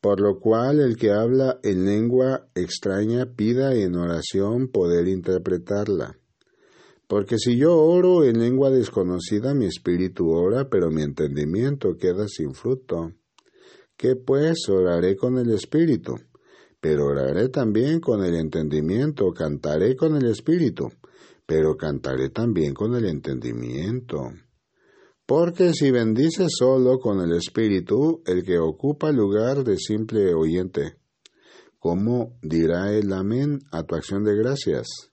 Por 0.00 0.20
lo 0.20 0.40
cual 0.40 0.80
el 0.80 0.96
que 0.96 1.12
habla 1.12 1.60
en 1.62 1.84
lengua 1.84 2.48
extraña 2.54 3.34
pida 3.36 3.74
en 3.74 3.94
oración 3.94 4.68
poder 4.68 5.06
interpretarla 5.06 6.19
porque 7.10 7.38
si 7.38 7.56
yo 7.56 7.76
oro 7.76 8.22
en 8.22 8.38
lengua 8.38 8.70
desconocida, 8.70 9.52
mi 9.52 9.66
espíritu 9.66 10.30
ora, 10.30 10.68
pero 10.70 10.92
mi 10.92 11.02
entendimiento 11.02 11.96
queda 11.96 12.28
sin 12.28 12.54
fruto. 12.54 13.14
¿Qué 13.96 14.14
pues 14.14 14.68
oraré 14.68 15.16
con 15.16 15.36
el 15.36 15.50
espíritu? 15.50 16.14
Pero 16.80 17.06
oraré 17.06 17.48
también 17.48 17.98
con 17.98 18.22
el 18.22 18.36
entendimiento, 18.36 19.32
cantaré 19.32 19.96
con 19.96 20.14
el 20.14 20.26
espíritu, 20.26 20.92
pero 21.46 21.76
cantaré 21.76 22.30
también 22.30 22.74
con 22.74 22.94
el 22.94 23.04
entendimiento. 23.06 24.30
Porque 25.26 25.74
si 25.74 25.90
bendice 25.90 26.46
solo 26.48 27.00
con 27.00 27.20
el 27.20 27.32
espíritu, 27.36 28.22
el 28.24 28.44
que 28.44 28.60
ocupa 28.60 29.10
lugar 29.10 29.64
de 29.64 29.78
simple 29.78 30.32
oyente, 30.32 30.94
¿cómo 31.80 32.38
dirá 32.40 32.92
el 32.92 33.12
amén 33.12 33.58
a 33.72 33.82
tu 33.82 33.96
acción 33.96 34.22
de 34.22 34.36
gracias? 34.36 35.09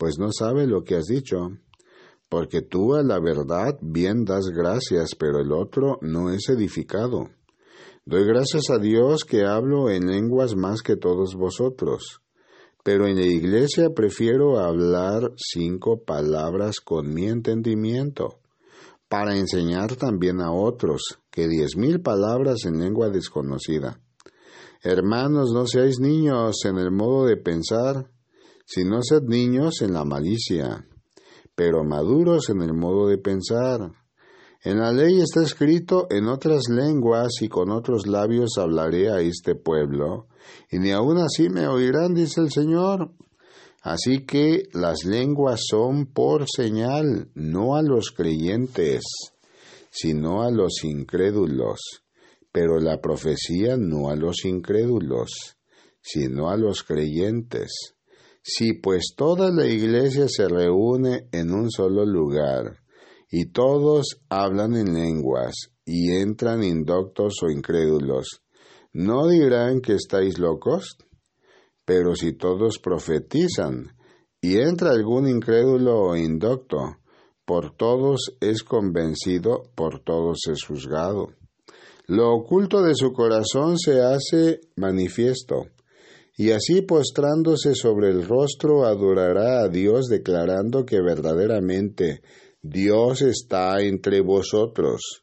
Pues 0.00 0.18
no 0.18 0.32
sabe 0.32 0.66
lo 0.66 0.82
que 0.82 0.96
has 0.96 1.04
dicho, 1.04 1.58
porque 2.30 2.62
tú 2.62 2.94
a 2.94 3.02
la 3.02 3.20
verdad 3.20 3.76
bien 3.82 4.24
das 4.24 4.46
gracias, 4.46 5.14
pero 5.14 5.40
el 5.40 5.52
otro 5.52 5.98
no 6.00 6.30
es 6.30 6.48
edificado. 6.48 7.28
Doy 8.06 8.24
gracias 8.24 8.70
a 8.70 8.78
Dios 8.78 9.26
que 9.26 9.44
hablo 9.44 9.90
en 9.90 10.06
lenguas 10.06 10.56
más 10.56 10.80
que 10.80 10.96
todos 10.96 11.34
vosotros, 11.34 12.22
pero 12.82 13.06
en 13.06 13.16
la 13.16 13.26
iglesia 13.26 13.90
prefiero 13.90 14.58
hablar 14.58 15.34
cinco 15.36 16.02
palabras 16.02 16.80
con 16.80 17.12
mi 17.12 17.26
entendimiento, 17.26 18.40
para 19.06 19.36
enseñar 19.36 19.96
también 19.96 20.40
a 20.40 20.50
otros 20.50 21.18
que 21.30 21.46
diez 21.46 21.76
mil 21.76 22.00
palabras 22.00 22.64
en 22.64 22.78
lengua 22.78 23.10
desconocida. 23.10 24.00
Hermanos, 24.82 25.50
no 25.52 25.66
seáis 25.66 26.00
niños 26.00 26.64
en 26.64 26.78
el 26.78 26.90
modo 26.90 27.26
de 27.26 27.36
pensar, 27.36 28.08
si 28.72 28.84
no 28.84 29.02
sed 29.02 29.22
niños 29.22 29.82
en 29.82 29.94
la 29.94 30.04
malicia, 30.04 30.86
pero 31.56 31.82
maduros 31.82 32.50
en 32.50 32.62
el 32.62 32.72
modo 32.72 33.08
de 33.08 33.18
pensar. 33.18 33.90
En 34.62 34.78
la 34.78 34.92
ley 34.92 35.20
está 35.20 35.42
escrito, 35.42 36.06
en 36.08 36.28
otras 36.28 36.68
lenguas 36.68 37.32
y 37.40 37.48
con 37.48 37.72
otros 37.72 38.06
labios 38.06 38.58
hablaré 38.58 39.10
a 39.10 39.20
este 39.22 39.56
pueblo, 39.56 40.28
y 40.70 40.78
ni 40.78 40.92
aun 40.92 41.18
así 41.18 41.48
me 41.48 41.66
oirán, 41.66 42.14
dice 42.14 42.42
el 42.42 42.52
Señor. 42.52 43.10
Así 43.82 44.24
que 44.24 44.68
las 44.72 45.04
lenguas 45.04 45.62
son 45.68 46.06
por 46.06 46.46
señal, 46.48 47.28
no 47.34 47.74
a 47.74 47.82
los 47.82 48.12
creyentes, 48.12 49.02
sino 49.90 50.42
a 50.42 50.50
los 50.52 50.84
incrédulos, 50.84 51.80
pero 52.52 52.78
la 52.78 53.00
profecía 53.00 53.76
no 53.76 54.10
a 54.10 54.14
los 54.14 54.44
incrédulos, 54.44 55.56
sino 56.00 56.50
a 56.50 56.56
los 56.56 56.84
creyentes. 56.84 57.96
Si 58.42 58.72
pues 58.72 59.14
toda 59.16 59.50
la 59.50 59.66
iglesia 59.66 60.26
se 60.28 60.48
reúne 60.48 61.28
en 61.32 61.52
un 61.52 61.70
solo 61.70 62.04
lugar, 62.06 62.80
y 63.30 63.52
todos 63.52 64.20
hablan 64.28 64.74
en 64.74 64.94
lenguas, 64.94 65.54
y 65.84 66.12
entran 66.12 66.62
indoctos 66.62 67.34
o 67.42 67.50
incrédulos, 67.50 68.42
¿no 68.92 69.28
dirán 69.28 69.80
que 69.80 69.94
estáis 69.94 70.38
locos? 70.38 70.96
Pero 71.84 72.14
si 72.14 72.32
todos 72.32 72.78
profetizan, 72.78 73.96
y 74.40 74.56
entra 74.56 74.90
algún 74.90 75.28
incrédulo 75.28 76.00
o 76.00 76.16
indocto, 76.16 76.96
por 77.44 77.76
todos 77.76 78.36
es 78.40 78.62
convencido, 78.62 79.64
por 79.74 80.00
todos 80.02 80.46
es 80.50 80.64
juzgado. 80.64 81.34
Lo 82.06 82.32
oculto 82.32 82.82
de 82.82 82.94
su 82.94 83.12
corazón 83.12 83.78
se 83.78 84.00
hace 84.00 84.60
manifiesto, 84.76 85.66
y 86.40 86.52
así 86.52 86.80
postrándose 86.80 87.74
sobre 87.74 88.08
el 88.08 88.26
rostro 88.26 88.86
adorará 88.86 89.60
a 89.60 89.68
Dios 89.68 90.06
declarando 90.06 90.86
que 90.86 90.98
verdaderamente 91.02 92.22
Dios 92.62 93.20
está 93.20 93.78
entre 93.82 94.22
vosotros. 94.22 95.22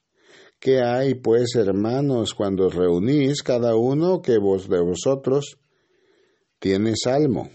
¿Qué 0.60 0.80
hay, 0.80 1.16
pues, 1.16 1.56
hermanos, 1.56 2.36
cuando 2.36 2.68
os 2.68 2.76
reunís 2.76 3.42
cada 3.42 3.76
uno 3.76 4.22
que 4.22 4.38
vos 4.38 4.70
de 4.70 4.80
vosotros 4.80 5.58
tiene 6.60 6.94
salmo, 6.96 7.50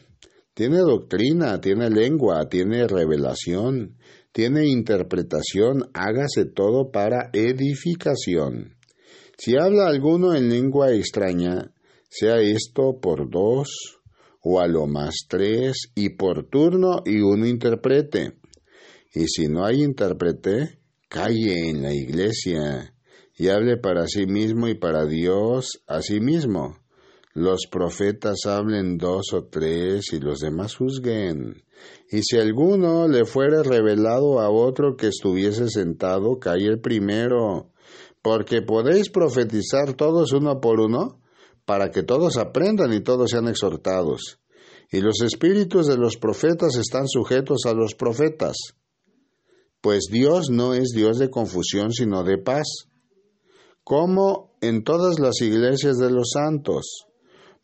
tiene 0.54 0.78
doctrina, 0.78 1.60
tiene 1.60 1.88
lengua, 1.88 2.48
tiene 2.48 2.88
revelación, 2.88 3.96
tiene 4.32 4.66
interpretación, 4.66 5.88
hágase 5.94 6.46
todo 6.46 6.90
para 6.90 7.30
edificación. 7.32 8.74
Si 9.38 9.56
habla 9.56 9.86
alguno 9.86 10.34
en 10.34 10.48
lengua 10.48 10.92
extraña, 10.92 11.70
sea 12.14 12.40
esto 12.40 13.00
por 13.00 13.30
dos 13.30 13.70
o 14.42 14.60
a 14.60 14.66
lo 14.66 14.86
más 14.86 15.14
tres 15.28 15.90
y 15.94 16.10
por 16.10 16.44
turno 16.44 17.00
y 17.06 17.22
uno 17.22 17.46
interprete. 17.46 18.34
Y 19.14 19.28
si 19.28 19.48
no 19.48 19.64
hay 19.64 19.82
intérprete, 19.82 20.78
calle 21.08 21.70
en 21.70 21.80
la 21.80 21.94
iglesia 21.94 22.94
y 23.34 23.48
hable 23.48 23.78
para 23.78 24.06
sí 24.08 24.26
mismo 24.26 24.68
y 24.68 24.74
para 24.74 25.06
Dios 25.06 25.82
a 25.86 26.02
sí 26.02 26.20
mismo. 26.20 26.76
Los 27.32 27.66
profetas 27.70 28.44
hablen 28.44 28.98
dos 28.98 29.32
o 29.32 29.44
tres 29.44 30.12
y 30.12 30.20
los 30.20 30.40
demás 30.40 30.76
juzguen. 30.76 31.64
Y 32.10 32.22
si 32.24 32.36
alguno 32.36 33.08
le 33.08 33.24
fuere 33.24 33.62
revelado 33.62 34.38
a 34.38 34.50
otro 34.50 34.96
que 34.96 35.06
estuviese 35.06 35.70
sentado, 35.70 36.38
calle 36.38 36.66
el 36.66 36.80
primero, 36.80 37.70
porque 38.20 38.60
podéis 38.60 39.08
profetizar 39.08 39.94
todos 39.94 40.32
uno 40.32 40.60
por 40.60 40.78
uno, 40.78 41.21
para 41.72 41.90
que 41.90 42.02
todos 42.02 42.36
aprendan 42.36 42.92
y 42.92 43.00
todos 43.00 43.30
sean 43.30 43.48
exhortados. 43.48 44.38
Y 44.90 45.00
los 45.00 45.22
espíritus 45.22 45.86
de 45.86 45.96
los 45.96 46.18
profetas 46.18 46.76
están 46.76 47.08
sujetos 47.08 47.62
a 47.64 47.72
los 47.72 47.94
profetas. 47.94 48.74
Pues 49.80 50.00
Dios 50.10 50.50
no 50.50 50.74
es 50.74 50.90
Dios 50.94 51.18
de 51.18 51.30
confusión, 51.30 51.90
sino 51.90 52.24
de 52.24 52.36
paz, 52.36 52.66
como 53.84 54.54
en 54.60 54.84
todas 54.84 55.18
las 55.18 55.40
iglesias 55.40 55.96
de 55.96 56.10
los 56.10 56.32
santos. 56.34 57.06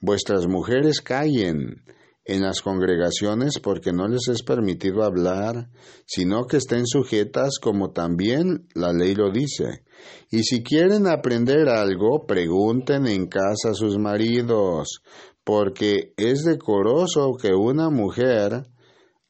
Vuestras 0.00 0.46
mujeres 0.46 1.02
callen 1.02 1.84
en 2.28 2.42
las 2.42 2.60
congregaciones 2.60 3.58
porque 3.60 3.92
no 3.92 4.06
les 4.06 4.28
es 4.28 4.42
permitido 4.42 5.02
hablar, 5.02 5.70
sino 6.06 6.46
que 6.46 6.58
estén 6.58 6.86
sujetas 6.86 7.58
como 7.60 7.90
también 7.90 8.68
la 8.74 8.92
ley 8.92 9.14
lo 9.14 9.32
dice. 9.32 9.82
Y 10.30 10.42
si 10.42 10.62
quieren 10.62 11.06
aprender 11.06 11.68
algo, 11.68 12.26
pregunten 12.26 13.06
en 13.06 13.26
casa 13.26 13.70
a 13.70 13.74
sus 13.74 13.98
maridos, 13.98 15.02
porque 15.42 16.12
es 16.18 16.44
decoroso 16.44 17.32
que 17.40 17.54
una 17.54 17.88
mujer 17.88 18.68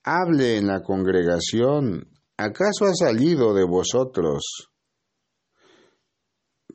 hable 0.03 0.57
en 0.57 0.67
la 0.67 0.83
congregación. 0.83 2.09
¿Acaso 2.37 2.85
ha 2.85 2.95
salido 2.95 3.55
de 3.55 3.65
vosotros? 3.65 4.68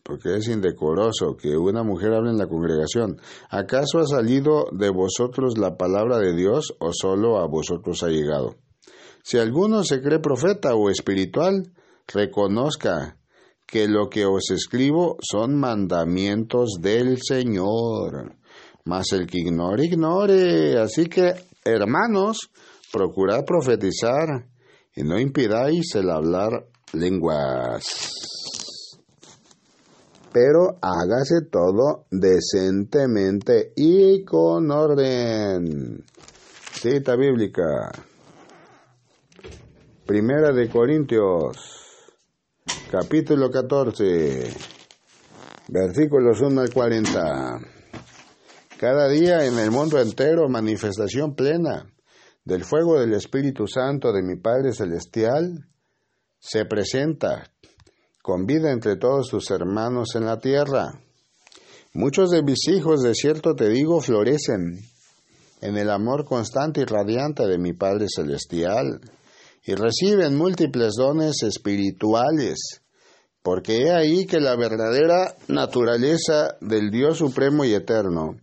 Porque 0.04 0.36
es 0.36 0.50
indecoroso 0.50 1.38
que 1.38 1.56
una 1.56 1.84
mujer 1.84 2.14
hable 2.14 2.32
en 2.32 2.38
la 2.38 2.48
congregación. 2.48 3.22
¿Acaso 3.50 4.00
ha 4.00 4.06
salido 4.06 4.66
de 4.72 4.90
vosotros 4.90 5.58
la 5.58 5.78
palabra 5.78 6.20
de 6.20 6.36
Dios 6.36 6.74
o 6.80 6.92
solo 6.92 7.40
a 7.40 7.48
vosotros 7.48 8.04
ha 8.04 8.10
llegado? 8.10 8.56
Si 9.24 9.38
alguno 9.38 9.84
se 9.84 10.02
cree 10.02 10.20
profeta 10.20 10.76
o 10.76 10.90
espiritual, 10.90 11.72
reconozca 12.14 13.18
que 13.66 13.88
lo 13.88 14.10
que 14.10 14.26
os 14.26 14.52
escribo 14.52 15.18
son 15.22 15.56
mandamientos 15.58 16.78
del 16.82 17.20
Señor. 17.22 18.36
Mas 18.86 19.14
el 19.14 19.26
que 19.26 19.40
ignore, 19.40 19.86
ignore. 19.86 20.78
Así 20.78 21.06
que, 21.06 21.34
hermanos, 21.64 22.52
procurad 22.92 23.46
profetizar 23.46 24.48
y 24.96 25.04
no 25.04 25.18
impidáis 25.18 25.96
el 25.96 26.10
hablar 26.10 26.68
lenguas. 26.92 28.43
Pero 30.34 30.80
hágase 30.82 31.46
todo 31.52 32.06
decentemente 32.10 33.72
y 33.76 34.26
con 34.26 34.72
orden. 34.72 36.04
Cita 36.72 37.16
bíblica. 37.16 37.92
Primera 40.06 40.52
de 40.52 40.70
Corintios 40.70 41.84
capítulo 42.92 43.50
14, 43.50 44.54
versículos 45.68 46.42
1 46.42 46.62
al 46.62 46.74
40. 46.74 47.60
Cada 48.80 49.08
día 49.08 49.46
en 49.46 49.58
el 49.60 49.72
mundo 49.72 50.00
entero 50.00 50.50
manifestación 50.50 51.36
plena 51.36 51.86
del 52.44 52.64
fuego 52.64 53.00
del 53.00 53.14
Espíritu 53.14 53.68
Santo 53.68 54.12
de 54.12 54.24
mi 54.24 54.36
Padre 54.36 54.74
Celestial 54.74 55.70
se 56.40 56.66
presenta 56.66 57.53
con 58.24 58.46
vida 58.46 58.72
entre 58.72 58.96
todos 58.96 59.28
tus 59.28 59.52
hermanos 59.52 60.16
en 60.16 60.26
la 60.26 60.40
tierra. 60.40 61.00
Muchos 61.94 62.32
de 62.32 62.42
mis 62.42 62.68
hijos, 62.70 63.04
de 63.04 63.14
cierto 63.14 63.54
te 63.54 63.68
digo, 63.68 64.00
florecen 64.00 64.80
en 65.62 65.78
el 65.78 65.90
amor 65.90 66.24
constante 66.24 66.82
y 66.82 66.86
radiante 66.86 67.46
de 67.46 67.58
mi 67.58 67.74
Padre 67.74 68.08
Celestial 68.08 69.02
y 69.66 69.76
reciben 69.76 70.38
múltiples 70.38 70.94
dones 70.98 71.44
espirituales 71.44 72.82
porque 73.42 73.82
he 73.82 73.92
ahí 73.92 74.26
que 74.26 74.40
la 74.40 74.56
verdadera 74.56 75.36
naturaleza 75.50 76.56
del 76.62 76.92
Dios 76.92 77.18
supremo 77.18 77.66
y 77.66 77.74
eterno 77.74 78.38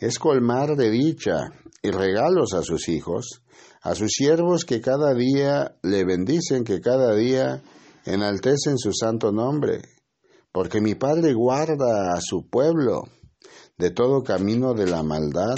es 0.00 0.18
colmar 0.18 0.76
de 0.76 0.90
dicha 0.90 1.52
y 1.82 1.90
regalos 1.90 2.54
a 2.54 2.62
sus 2.62 2.88
hijos, 2.88 3.42
a 3.82 3.94
sus 3.94 4.12
siervos 4.12 4.64
que 4.64 4.80
cada 4.80 5.12
día 5.12 5.76
le 5.82 6.06
bendicen, 6.06 6.64
que 6.64 6.80
cada 6.80 7.14
día 7.14 7.62
enaltecen 8.06 8.78
su 8.78 8.92
santo 8.92 9.32
nombre, 9.32 9.82
porque 10.52 10.80
mi 10.80 10.94
Padre 10.94 11.34
guarda 11.34 12.14
a 12.14 12.20
su 12.20 12.48
pueblo 12.48 13.02
de 13.76 13.90
todo 13.90 14.22
camino 14.22 14.74
de 14.74 14.86
la 14.86 15.02
maldad, 15.02 15.54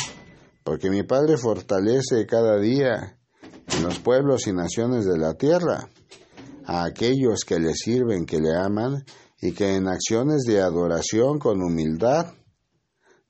porque 0.65 0.91
mi 0.91 1.05
Padre 1.05 1.37
fortalece 1.37 2.27
cada 2.27 2.59
día 2.59 3.19
en 3.77 3.83
los 3.83 3.99
pueblos 4.01 4.47
y 4.47 4.53
naciones 4.53 5.05
de 5.05 5.19
la 5.19 5.35
tierra 5.35 5.89
a 6.65 6.85
aquellos 6.85 7.45
que 7.47 7.59
le 7.59 7.75
sirven, 7.75 8.27
que 8.27 8.41
le 8.41 8.55
aman 8.57 9.05
y 9.41 9.53
que 9.53 9.77
en 9.77 9.89
acciones 9.89 10.43
de 10.47 10.61
adoración 10.61 11.39
con 11.39 11.63
humildad 11.63 12.35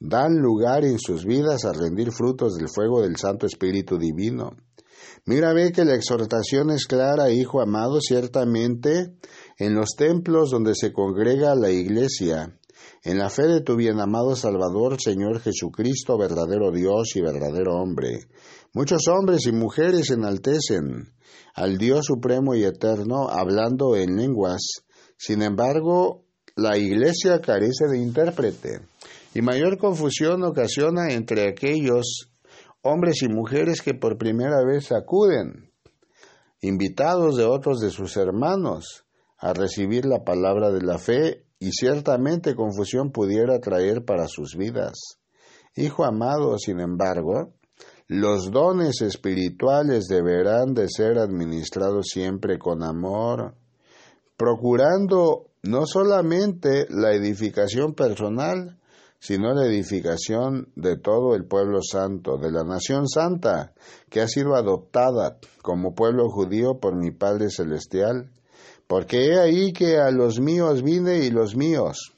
dan 0.00 0.36
lugar 0.36 0.84
en 0.84 0.98
sus 0.98 1.24
vidas 1.24 1.64
a 1.64 1.72
rendir 1.72 2.12
frutos 2.12 2.56
del 2.56 2.68
fuego 2.68 3.02
del 3.02 3.16
Santo 3.16 3.46
Espíritu 3.46 3.98
Divino. 3.98 4.56
Mira, 5.28 5.52
ve 5.52 5.72
que 5.72 5.84
la 5.84 5.94
exhortación 5.94 6.70
es 6.70 6.86
clara, 6.86 7.30
hijo 7.30 7.60
amado, 7.60 8.00
ciertamente 8.00 9.12
en 9.58 9.74
los 9.74 9.90
templos 9.94 10.48
donde 10.50 10.72
se 10.74 10.90
congrega 10.90 11.54
la 11.54 11.70
iglesia, 11.70 12.58
en 13.04 13.18
la 13.18 13.28
fe 13.28 13.42
de 13.42 13.60
tu 13.60 13.76
bien 13.76 14.00
amado 14.00 14.34
Salvador, 14.34 14.96
Señor 14.98 15.40
Jesucristo, 15.40 16.16
verdadero 16.16 16.72
Dios 16.72 17.14
y 17.14 17.20
verdadero 17.20 17.74
hombre. 17.74 18.20
Muchos 18.72 19.02
hombres 19.08 19.46
y 19.46 19.52
mujeres 19.52 20.10
enaltecen 20.10 21.12
al 21.54 21.76
Dios 21.76 22.06
supremo 22.06 22.54
y 22.54 22.64
eterno 22.64 23.28
hablando 23.28 23.96
en 23.96 24.16
lenguas. 24.16 24.62
Sin 25.18 25.42
embargo, 25.42 26.24
la 26.56 26.78
iglesia 26.78 27.42
carece 27.42 27.86
de 27.86 27.98
intérprete 27.98 28.80
y 29.34 29.42
mayor 29.42 29.76
confusión 29.76 30.42
ocasiona 30.42 31.12
entre 31.12 31.50
aquellos 31.50 32.30
hombres 32.82 33.22
y 33.22 33.28
mujeres 33.28 33.82
que 33.82 33.94
por 33.94 34.18
primera 34.18 34.64
vez 34.64 34.92
acuden, 34.92 35.72
invitados 36.60 37.36
de 37.36 37.44
otros 37.44 37.80
de 37.80 37.90
sus 37.90 38.16
hermanos, 38.16 39.04
a 39.38 39.52
recibir 39.52 40.04
la 40.04 40.24
palabra 40.24 40.70
de 40.70 40.82
la 40.82 40.98
fe 40.98 41.44
y 41.60 41.70
ciertamente 41.72 42.54
confusión 42.54 43.12
pudiera 43.12 43.58
traer 43.60 44.04
para 44.04 44.26
sus 44.26 44.56
vidas. 44.56 45.18
Hijo 45.76 46.04
amado, 46.04 46.58
sin 46.58 46.80
embargo, 46.80 47.54
los 48.08 48.50
dones 48.50 49.00
espirituales 49.02 50.06
deberán 50.08 50.74
de 50.74 50.88
ser 50.88 51.18
administrados 51.18 52.06
siempre 52.08 52.58
con 52.58 52.82
amor, 52.82 53.54
procurando 54.36 55.50
no 55.62 55.86
solamente 55.86 56.86
la 56.88 57.12
edificación 57.12 57.94
personal, 57.94 58.78
sino 59.20 59.52
la 59.52 59.66
edificación 59.66 60.68
de 60.76 60.96
todo 60.96 61.34
el 61.34 61.44
pueblo 61.44 61.80
santo, 61.82 62.38
de 62.38 62.52
la 62.52 62.62
nación 62.62 63.08
santa, 63.08 63.72
que 64.08 64.20
ha 64.20 64.28
sido 64.28 64.54
adoptada 64.54 65.38
como 65.62 65.94
pueblo 65.94 66.28
judío 66.28 66.78
por 66.80 66.96
mi 66.96 67.10
Padre 67.10 67.50
Celestial, 67.50 68.30
porque 68.86 69.26
he 69.26 69.38
ahí 69.38 69.72
que 69.72 69.98
a 69.98 70.10
los 70.10 70.40
míos 70.40 70.82
vine 70.82 71.18
y 71.18 71.30
los 71.30 71.56
míos 71.56 72.14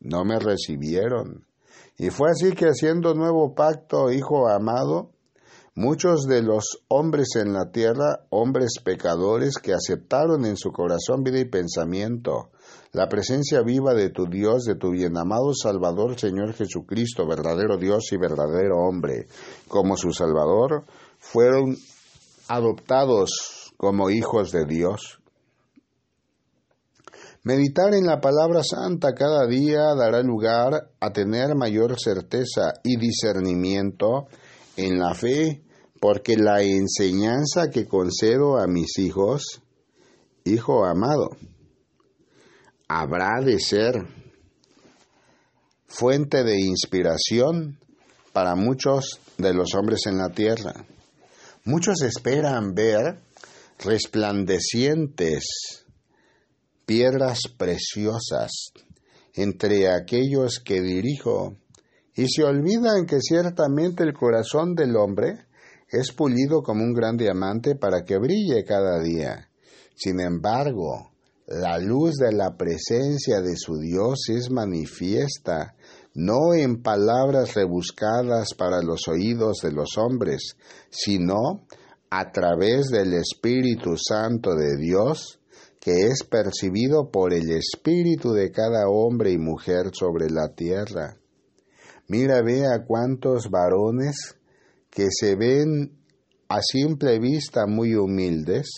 no 0.00 0.24
me 0.24 0.38
recibieron. 0.38 1.46
Y 1.98 2.10
fue 2.10 2.30
así 2.30 2.52
que 2.52 2.66
haciendo 2.66 3.14
nuevo 3.14 3.54
pacto, 3.54 4.10
hijo 4.12 4.48
amado, 4.48 5.10
muchos 5.74 6.22
de 6.26 6.42
los 6.42 6.82
hombres 6.88 7.36
en 7.36 7.52
la 7.52 7.70
tierra, 7.70 8.24
hombres 8.30 8.74
pecadores 8.82 9.58
que 9.58 9.74
aceptaron 9.74 10.44
en 10.44 10.56
su 10.56 10.70
corazón 10.70 11.22
vida 11.22 11.40
y 11.40 11.46
pensamiento 11.46 12.50
la 12.92 13.08
presencia 13.08 13.62
viva 13.62 13.94
de 13.94 14.10
tu 14.10 14.26
Dios, 14.26 14.64
de 14.64 14.76
tu 14.76 14.90
bienamado 14.90 15.52
Salvador 15.54 16.18
Señor 16.18 16.54
Jesucristo, 16.54 17.26
verdadero 17.26 17.76
Dios 17.76 18.12
y 18.12 18.16
verdadero 18.16 18.78
hombre, 18.78 19.26
como 19.68 19.96
su 19.96 20.12
Salvador, 20.12 20.84
fueron 21.18 21.76
adoptados 22.48 23.72
como 23.76 24.10
hijos 24.10 24.52
de 24.52 24.64
Dios. 24.64 25.18
Meditar 27.42 27.94
en 27.94 28.06
la 28.06 28.20
palabra 28.20 28.64
santa 28.64 29.14
cada 29.14 29.46
día 29.46 29.94
dará 29.96 30.20
lugar 30.20 30.90
a 30.98 31.12
tener 31.12 31.54
mayor 31.54 31.94
certeza 31.96 32.72
y 32.82 32.96
discernimiento 32.96 34.26
en 34.76 34.98
la 34.98 35.14
fe, 35.14 35.62
porque 36.00 36.36
la 36.36 36.62
enseñanza 36.62 37.70
que 37.70 37.86
concedo 37.86 38.58
a 38.58 38.66
mis 38.66 38.98
hijos, 38.98 39.62
hijo 40.44 40.84
amado, 40.84 41.30
habrá 42.88 43.40
de 43.44 43.58
ser 43.58 43.94
fuente 45.86 46.44
de 46.44 46.60
inspiración 46.60 47.78
para 48.32 48.54
muchos 48.54 49.20
de 49.38 49.54
los 49.54 49.74
hombres 49.74 50.00
en 50.06 50.18
la 50.18 50.30
tierra. 50.30 50.72
Muchos 51.64 52.02
esperan 52.02 52.74
ver 52.74 53.20
resplandecientes 53.78 55.84
piedras 56.84 57.40
preciosas 57.56 58.72
entre 59.34 59.90
aquellos 59.90 60.60
que 60.64 60.80
dirijo 60.80 61.56
y 62.14 62.28
se 62.28 62.44
olvidan 62.44 63.06
que 63.06 63.20
ciertamente 63.20 64.04
el 64.04 64.14
corazón 64.14 64.74
del 64.74 64.96
hombre 64.96 65.46
es 65.88 66.12
pulido 66.12 66.62
como 66.62 66.82
un 66.82 66.94
gran 66.94 67.16
diamante 67.16 67.74
para 67.74 68.04
que 68.04 68.18
brille 68.18 68.64
cada 68.64 69.02
día. 69.02 69.50
Sin 69.94 70.20
embargo, 70.20 71.15
la 71.46 71.78
luz 71.78 72.16
de 72.16 72.32
la 72.32 72.56
presencia 72.56 73.40
de 73.40 73.56
su 73.56 73.78
Dios 73.78 74.28
es 74.28 74.50
manifiesta, 74.50 75.76
no 76.14 76.54
en 76.54 76.82
palabras 76.82 77.54
rebuscadas 77.54 78.54
para 78.54 78.82
los 78.82 79.06
oídos 79.06 79.58
de 79.62 79.70
los 79.70 79.96
hombres, 79.96 80.56
sino 80.90 81.66
a 82.10 82.32
través 82.32 82.86
del 82.88 83.14
Espíritu 83.14 83.96
Santo 83.96 84.54
de 84.54 84.76
Dios, 84.76 85.38
que 85.78 86.06
es 86.06 86.24
percibido 86.24 87.10
por 87.12 87.32
el 87.32 87.48
Espíritu 87.50 88.32
de 88.32 88.50
cada 88.50 88.88
hombre 88.88 89.30
y 89.30 89.38
mujer 89.38 89.90
sobre 89.92 90.28
la 90.30 90.48
tierra. 90.48 91.16
Mira, 92.08 92.42
ve 92.42 92.66
a 92.66 92.84
cuántos 92.84 93.50
varones 93.50 94.36
que 94.90 95.06
se 95.10 95.36
ven 95.36 95.96
a 96.48 96.60
simple 96.60 97.20
vista 97.20 97.66
muy 97.66 97.94
humildes, 97.94 98.68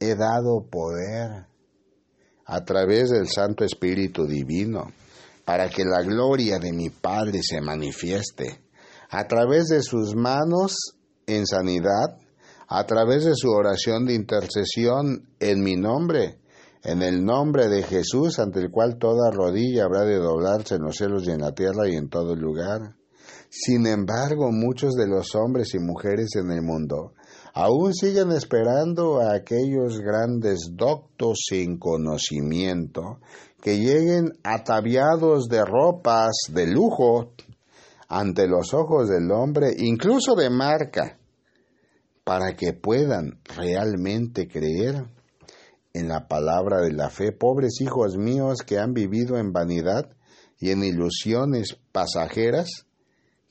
he 0.00 0.16
dado 0.16 0.66
poder 0.68 1.49
a 2.50 2.64
través 2.64 3.10
del 3.10 3.28
Santo 3.28 3.64
Espíritu 3.64 4.26
Divino, 4.26 4.90
para 5.44 5.68
que 5.68 5.84
la 5.84 6.02
gloria 6.02 6.58
de 6.58 6.72
mi 6.72 6.90
Padre 6.90 7.40
se 7.42 7.60
manifieste, 7.60 8.60
a 9.08 9.28
través 9.28 9.68
de 9.68 9.80
sus 9.82 10.16
manos 10.16 10.96
en 11.28 11.46
sanidad, 11.46 12.18
a 12.66 12.86
través 12.86 13.24
de 13.24 13.36
su 13.36 13.50
oración 13.50 14.04
de 14.04 14.14
intercesión 14.14 15.28
en 15.38 15.62
mi 15.62 15.76
nombre, 15.76 16.40
en 16.82 17.02
el 17.02 17.24
nombre 17.24 17.68
de 17.68 17.84
Jesús, 17.84 18.40
ante 18.40 18.58
el 18.58 18.70
cual 18.72 18.98
toda 18.98 19.30
rodilla 19.30 19.84
habrá 19.84 20.04
de 20.04 20.16
doblarse 20.16 20.74
en 20.74 20.82
los 20.82 20.96
cielos 20.96 21.28
y 21.28 21.30
en 21.30 21.42
la 21.42 21.52
tierra 21.52 21.88
y 21.88 21.94
en 21.94 22.08
todo 22.08 22.34
lugar. 22.34 22.96
Sin 23.48 23.86
embargo, 23.86 24.50
muchos 24.50 24.94
de 24.94 25.06
los 25.06 25.36
hombres 25.36 25.72
y 25.74 25.78
mujeres 25.78 26.30
en 26.34 26.50
el 26.50 26.62
mundo 26.62 27.12
aún 27.54 27.94
siguen 27.94 28.32
esperando 28.32 29.20
a 29.20 29.34
aquellos 29.34 29.98
grandes 29.98 30.70
doctos 30.72 31.38
sin 31.48 31.78
conocimiento 31.78 33.20
que 33.60 33.78
lleguen 33.78 34.32
ataviados 34.42 35.48
de 35.48 35.64
ropas 35.64 36.32
de 36.48 36.66
lujo 36.66 37.32
ante 38.08 38.48
los 38.48 38.74
ojos 38.74 39.08
del 39.08 39.30
hombre, 39.30 39.72
incluso 39.78 40.34
de 40.34 40.50
marca, 40.50 41.18
para 42.24 42.56
que 42.56 42.72
puedan 42.72 43.40
realmente 43.56 44.48
creer 44.48 45.06
en 45.92 46.08
la 46.08 46.26
palabra 46.26 46.80
de 46.80 46.92
la 46.92 47.10
fe. 47.10 47.32
Pobres 47.32 47.80
hijos 47.80 48.16
míos 48.16 48.62
que 48.66 48.78
han 48.78 48.94
vivido 48.94 49.36
en 49.36 49.52
vanidad 49.52 50.10
y 50.58 50.70
en 50.70 50.84
ilusiones 50.84 51.78
pasajeras 51.92 52.86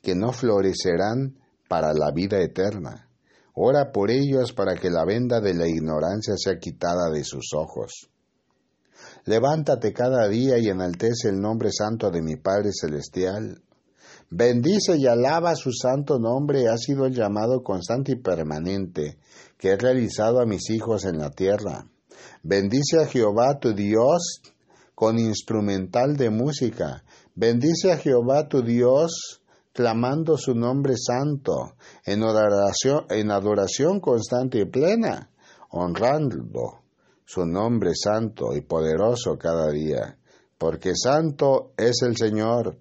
que 0.02 0.16
no 0.16 0.32
florecerán 0.32 1.40
para 1.68 1.94
la 1.94 2.12
vida 2.12 2.40
eterna. 2.42 3.09
Ora 3.54 3.92
por 3.92 4.12
ellos 4.12 4.54
para 4.54 4.76
que 4.76 4.90
la 4.90 5.06
venda 5.06 5.42
de 5.42 5.54
la 5.54 5.68
ignorancia 5.68 6.36
sea 6.38 6.58
quitada 6.58 7.10
de 7.12 7.24
sus 7.24 7.54
ojos. 7.54 8.10
Levántate 9.26 9.94
cada 9.94 10.28
día 10.28 10.58
y 10.58 10.68
enaltece 10.68 11.30
el 11.30 11.40
nombre 11.40 11.72
santo 11.72 12.10
de 12.10 12.22
mi 12.22 12.36
Padre 12.36 12.70
Celestial. 12.72 13.62
Bendice 14.30 14.98
y 14.98 15.08
alaba 15.08 15.56
su 15.56 15.72
santo 15.72 16.20
nombre, 16.20 16.68
ha 16.68 16.78
sido 16.78 17.06
el 17.06 17.14
llamado 17.14 17.64
constante 17.64 18.14
y 18.14 18.16
permanente 18.16 19.18
que 19.58 19.70
he 19.70 19.76
realizado 19.76 20.40
a 20.40 20.46
mis 20.46 20.70
hijos 20.70 21.06
en 21.06 21.18
la 21.18 21.32
tierra. 21.32 21.88
Bendice 22.44 23.02
a 23.02 23.08
Jehová 23.08 23.60
tu 23.60 23.74
Dios 23.74 24.42
con 24.96 25.18
instrumental 25.18 26.16
de 26.16 26.30
música. 26.30 27.04
Bendice 27.36 27.92
a 27.92 27.98
Jehová 27.98 28.48
tu 28.48 28.62
Dios 28.62 29.42
clamando 29.80 30.36
su 30.36 30.56
nombre 30.56 30.96
santo, 30.98 31.76
en 32.04 32.22
adoración, 33.32 34.02
constante 34.02 34.60
y 34.60 34.66
plena, 34.66 35.32
honrando 35.70 36.82
su 37.24 37.46
nombre 37.46 37.92
santo 37.96 38.54
y 38.58 38.60
poderoso 38.60 39.38
cada 39.38 39.72
día, 39.72 40.18
porque 40.58 40.92
santo 41.02 41.72
es 41.78 42.02
el 42.02 42.18
Señor. 42.18 42.78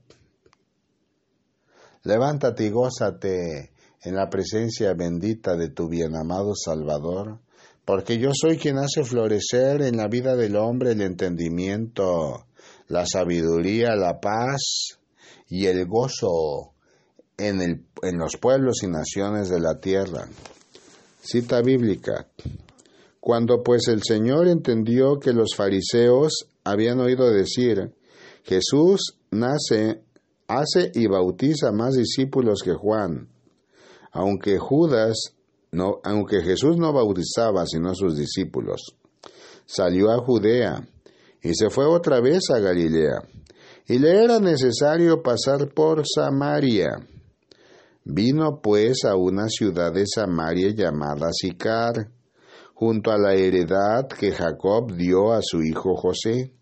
Levántate 2.02 2.64
y 2.64 2.70
gózate 2.70 3.70
en 4.02 4.16
la 4.16 4.28
presencia 4.28 4.92
bendita 4.94 5.54
de 5.54 5.68
tu 5.68 5.88
bienamado 5.88 6.56
Salvador, 6.56 7.38
porque 7.84 8.18
yo 8.18 8.30
soy 8.34 8.58
quien 8.58 8.76
hace 8.76 9.04
florecer 9.04 9.82
en 9.82 9.98
la 9.98 10.08
vida 10.08 10.34
del 10.34 10.56
hombre 10.56 10.90
el 10.90 11.02
entendimiento, 11.02 12.48
la 12.88 13.06
sabiduría, 13.06 13.94
la 13.94 14.18
paz 14.18 14.98
y 15.46 15.66
el 15.66 15.86
gozo 15.86 16.74
en, 17.38 17.62
el, 17.62 17.86
en 18.02 18.18
los 18.18 18.36
pueblos 18.36 18.82
y 18.82 18.88
naciones 18.88 19.48
de 19.48 19.60
la 19.60 19.78
tierra. 19.78 20.28
Cita 21.22 21.62
bíblica. 21.62 22.28
Cuando 23.20 23.62
pues 23.62 23.88
el 23.88 24.02
Señor 24.02 24.48
entendió 24.48 25.18
que 25.18 25.32
los 25.32 25.54
fariseos 25.54 26.48
habían 26.64 27.00
oído 27.00 27.30
decir, 27.30 27.94
Jesús 28.44 29.18
nace, 29.30 30.02
hace 30.46 30.90
y 30.94 31.06
bautiza 31.06 31.72
más 31.72 31.94
discípulos 31.94 32.62
que 32.62 32.74
Juan, 32.74 33.28
aunque 34.12 34.58
Judas 34.58 35.34
no, 35.70 36.00
aunque 36.02 36.40
Jesús 36.40 36.78
no 36.78 36.92
bautizaba 36.92 37.66
sino 37.66 37.94
sus 37.94 38.16
discípulos, 38.16 38.96
salió 39.66 40.10
a 40.10 40.18
Judea 40.18 40.88
y 41.42 41.54
se 41.54 41.68
fue 41.68 41.84
otra 41.84 42.20
vez 42.20 42.50
a 42.50 42.58
Galilea, 42.58 43.22
y 43.86 43.98
le 43.98 44.24
era 44.24 44.38
necesario 44.38 45.22
pasar 45.22 45.68
por 45.74 46.04
Samaria. 46.06 47.06
Vino 48.10 48.62
pues 48.62 49.04
a 49.04 49.16
una 49.16 49.48
ciudad 49.50 49.92
de 49.92 50.06
Samaria 50.06 50.70
llamada 50.74 51.28
Sicar, 51.30 52.10
junto 52.72 53.10
a 53.10 53.18
la 53.18 53.34
heredad 53.34 54.08
que 54.08 54.32
Jacob 54.32 54.96
dio 54.96 55.34
a 55.34 55.40
su 55.42 55.62
hijo 55.62 55.94
José. 55.94 56.54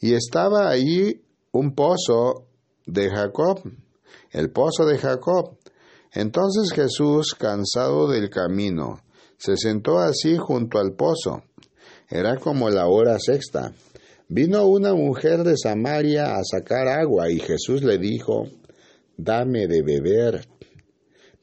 Y 0.00 0.14
estaba 0.14 0.70
allí 0.70 1.24
un 1.50 1.74
pozo 1.74 2.46
de 2.86 3.10
Jacob, 3.10 3.62
el 4.30 4.52
pozo 4.52 4.86
de 4.86 4.96
Jacob. 4.96 5.58
Entonces 6.12 6.72
Jesús, 6.72 7.34
cansado 7.34 8.08
del 8.08 8.30
camino, 8.30 9.00
se 9.38 9.56
sentó 9.56 9.98
así 9.98 10.36
junto 10.36 10.78
al 10.78 10.92
pozo. 10.92 11.42
Era 12.08 12.36
como 12.36 12.70
la 12.70 12.86
hora 12.86 13.18
sexta. 13.18 13.72
Vino 14.28 14.64
una 14.66 14.94
mujer 14.94 15.42
de 15.42 15.56
Samaria 15.56 16.36
a 16.36 16.44
sacar 16.44 16.86
agua 16.86 17.28
y 17.28 17.40
Jesús 17.40 17.82
le 17.82 17.98
dijo, 17.98 18.44
dame 19.16 19.66
de 19.66 19.82
beber. 19.82 20.46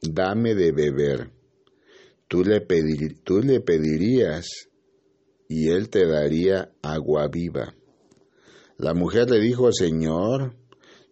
dame 0.00 0.54
de 0.54 0.72
beber? 0.72 1.30
Tú 2.28 2.44
le, 2.44 2.60
tú 3.24 3.40
le 3.40 3.60
pedirías 3.60 4.46
y 5.48 5.68
él 5.70 5.90
te 5.90 6.06
daría 6.06 6.70
agua 6.82 7.28
viva. 7.28 7.74
La 8.78 8.94
mujer 8.94 9.28
le 9.28 9.40
dijo, 9.40 9.72
Señor, 9.72 10.54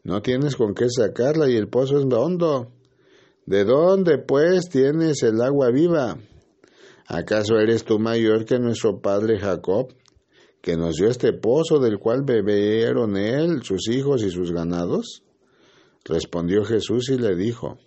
no 0.05 0.22
tienes 0.22 0.57
con 0.57 0.74
qué 0.74 0.86
sacarla 0.89 1.51
y 1.51 1.57
el 1.57 1.68
pozo 1.68 1.99
es 1.99 2.05
hondo. 2.05 2.72
¿De 3.47 3.64
dónde, 3.64 4.18
pues, 4.18 4.68
tienes 4.68 5.22
el 5.22 5.41
agua 5.43 5.70
viva? 5.70 6.18
¿Acaso 7.07 7.57
eres 7.59 7.84
tú 7.84 7.99
mayor 7.99 8.45
que 8.45 8.59
nuestro 8.59 9.01
padre 9.01 9.39
Jacob, 9.39 9.95
que 10.61 10.76
nos 10.76 10.97
dio 10.97 11.09
este 11.09 11.32
pozo 11.32 11.78
del 11.78 11.99
cual 11.99 12.22
bebieron 12.22 13.16
él, 13.16 13.62
sus 13.64 13.89
hijos 13.89 14.22
y 14.22 14.30
sus 14.30 14.53
ganados? 14.53 15.22
Respondió 16.05 16.64
Jesús 16.64 17.11
y 17.11 17.18
le 17.18 17.34
dijo, 17.34 17.78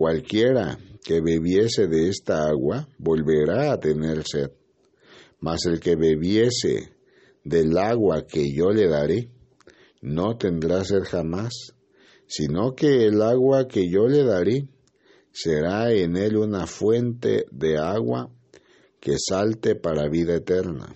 Cualquiera 0.00 0.78
que 1.04 1.20
bebiese 1.20 1.86
de 1.86 2.08
esta 2.08 2.48
agua 2.48 2.88
volverá 2.96 3.70
a 3.70 3.78
tener 3.78 4.22
sed 4.24 4.50
mas 5.40 5.66
el 5.66 5.78
que 5.78 5.94
bebiese 5.94 6.94
del 7.44 7.76
agua 7.76 8.26
que 8.26 8.50
yo 8.50 8.70
le 8.70 8.88
daré, 8.88 9.30
no 10.00 10.38
tendrá 10.38 10.84
sed 10.84 11.02
jamás, 11.04 11.74
sino 12.26 12.74
que 12.74 13.06
el 13.06 13.20
agua 13.20 13.68
que 13.68 13.90
yo 13.90 14.06
le 14.06 14.24
daré 14.24 14.68
será 15.32 15.92
en 15.92 16.16
él 16.16 16.38
una 16.38 16.66
fuente 16.66 17.44
de 17.50 17.76
agua 17.76 18.30
que 19.00 19.16
salte 19.18 19.74
para 19.74 20.08
vida 20.08 20.36
eterna. 20.36 20.94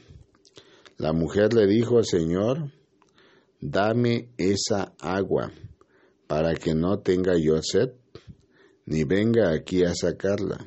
La 0.97 1.13
mujer 1.13 1.53
le 1.53 1.67
dijo 1.67 1.99
al 1.99 2.07
Señor, 2.07 2.73
dame 3.61 4.31
esa 4.39 4.95
agua 4.99 5.53
para 6.27 6.55
que 6.55 6.75
no 6.75 7.01
tenga 7.01 7.35
yo 7.39 7.61
sed, 7.63 7.91
ni 8.87 9.05
venga 9.05 9.53
aquí 9.53 9.85
a 9.85 9.95
sacarla. 9.95 10.67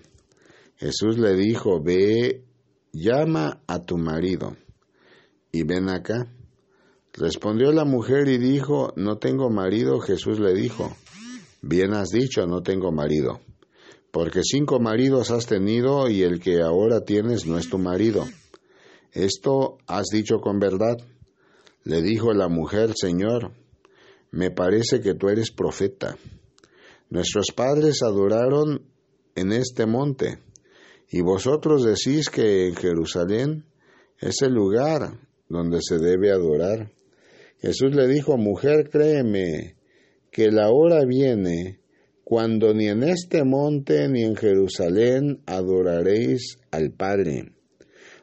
Jesús 0.77 1.17
le 1.17 1.35
dijo, 1.35 1.81
ve 1.81 2.43
llama 2.91 3.61
a 3.67 3.81
tu 3.81 3.97
marido 3.97 4.55
y 5.51 5.63
ven 5.63 5.89
acá. 5.89 6.31
Respondió 7.13 7.71
la 7.71 7.83
mujer 7.83 8.27
y 8.27 8.37
dijo, 8.37 8.93
no 8.95 9.17
tengo 9.17 9.49
marido. 9.49 9.99
Jesús 9.99 10.39
le 10.39 10.53
dijo, 10.53 10.95
bien 11.61 11.93
has 11.93 12.09
dicho, 12.09 12.45
no 12.45 12.61
tengo 12.61 12.91
marido, 12.91 13.39
porque 14.11 14.41
cinco 14.43 14.79
maridos 14.79 15.31
has 15.31 15.47
tenido 15.47 16.09
y 16.09 16.21
el 16.21 16.39
que 16.39 16.61
ahora 16.61 17.01
tienes 17.01 17.47
no 17.47 17.57
es 17.57 17.69
tu 17.69 17.79
marido. 17.79 18.25
Esto 19.11 19.77
has 19.87 20.07
dicho 20.11 20.39
con 20.41 20.59
verdad. 20.59 20.97
Le 21.83 22.01
dijo 22.01 22.33
la 22.33 22.49
mujer, 22.49 22.93
Señor, 22.95 23.51
me 24.29 24.51
parece 24.51 24.99
que 25.01 25.15
tú 25.15 25.29
eres 25.29 25.51
profeta. 25.51 26.17
Nuestros 27.09 27.47
padres 27.55 28.01
adoraron 28.03 28.85
en 29.35 29.51
este 29.53 29.85
monte 29.85 30.39
y 31.09 31.21
vosotros 31.21 31.85
decís 31.85 32.29
que 32.29 32.67
en 32.67 32.75
Jerusalén 32.75 33.65
es 34.19 34.41
el 34.41 34.53
lugar 34.53 35.19
donde 35.47 35.79
se 35.81 35.99
debe 35.99 36.31
adorar. 36.31 36.91
Jesús 37.59 37.95
le 37.95 38.07
dijo, 38.07 38.37
mujer, 38.37 38.89
créeme, 38.89 39.77
que 40.31 40.51
la 40.51 40.69
hora 40.69 41.05
viene 41.05 41.79
cuando 42.23 42.73
ni 42.73 42.87
en 42.87 43.03
este 43.03 43.45
monte 43.45 44.09
ni 44.09 44.23
en 44.23 44.35
Jerusalén 44.35 45.41
adoraréis 45.45 46.57
al 46.71 46.91
Padre. 46.91 47.53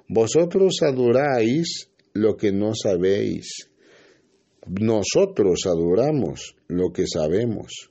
Vosotros 0.09 0.81
adoráis 0.83 1.91
lo 2.13 2.37
que 2.37 2.53
no 2.53 2.75
sabéis. 2.75 3.71
Nosotros 4.67 5.61
adoramos 5.67 6.55
lo 6.69 6.93
que 6.93 7.07
sabemos, 7.07 7.91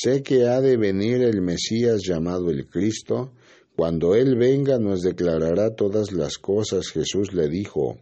sé 0.00 0.22
que 0.22 0.46
ha 0.46 0.60
de 0.60 0.76
venir 0.76 1.22
el 1.22 1.40
Mesías 1.40 2.02
llamado 2.02 2.50
el 2.50 2.66
Cristo, 2.68 3.32
cuando 3.74 4.14
Él 4.14 4.36
venga 4.36 4.78
nos 4.78 5.02
declarará 5.02 5.74
todas 5.74 6.12
las 6.12 6.38
cosas. 6.38 6.88
Jesús 6.88 7.32
le 7.32 7.48
dijo, 7.48 7.98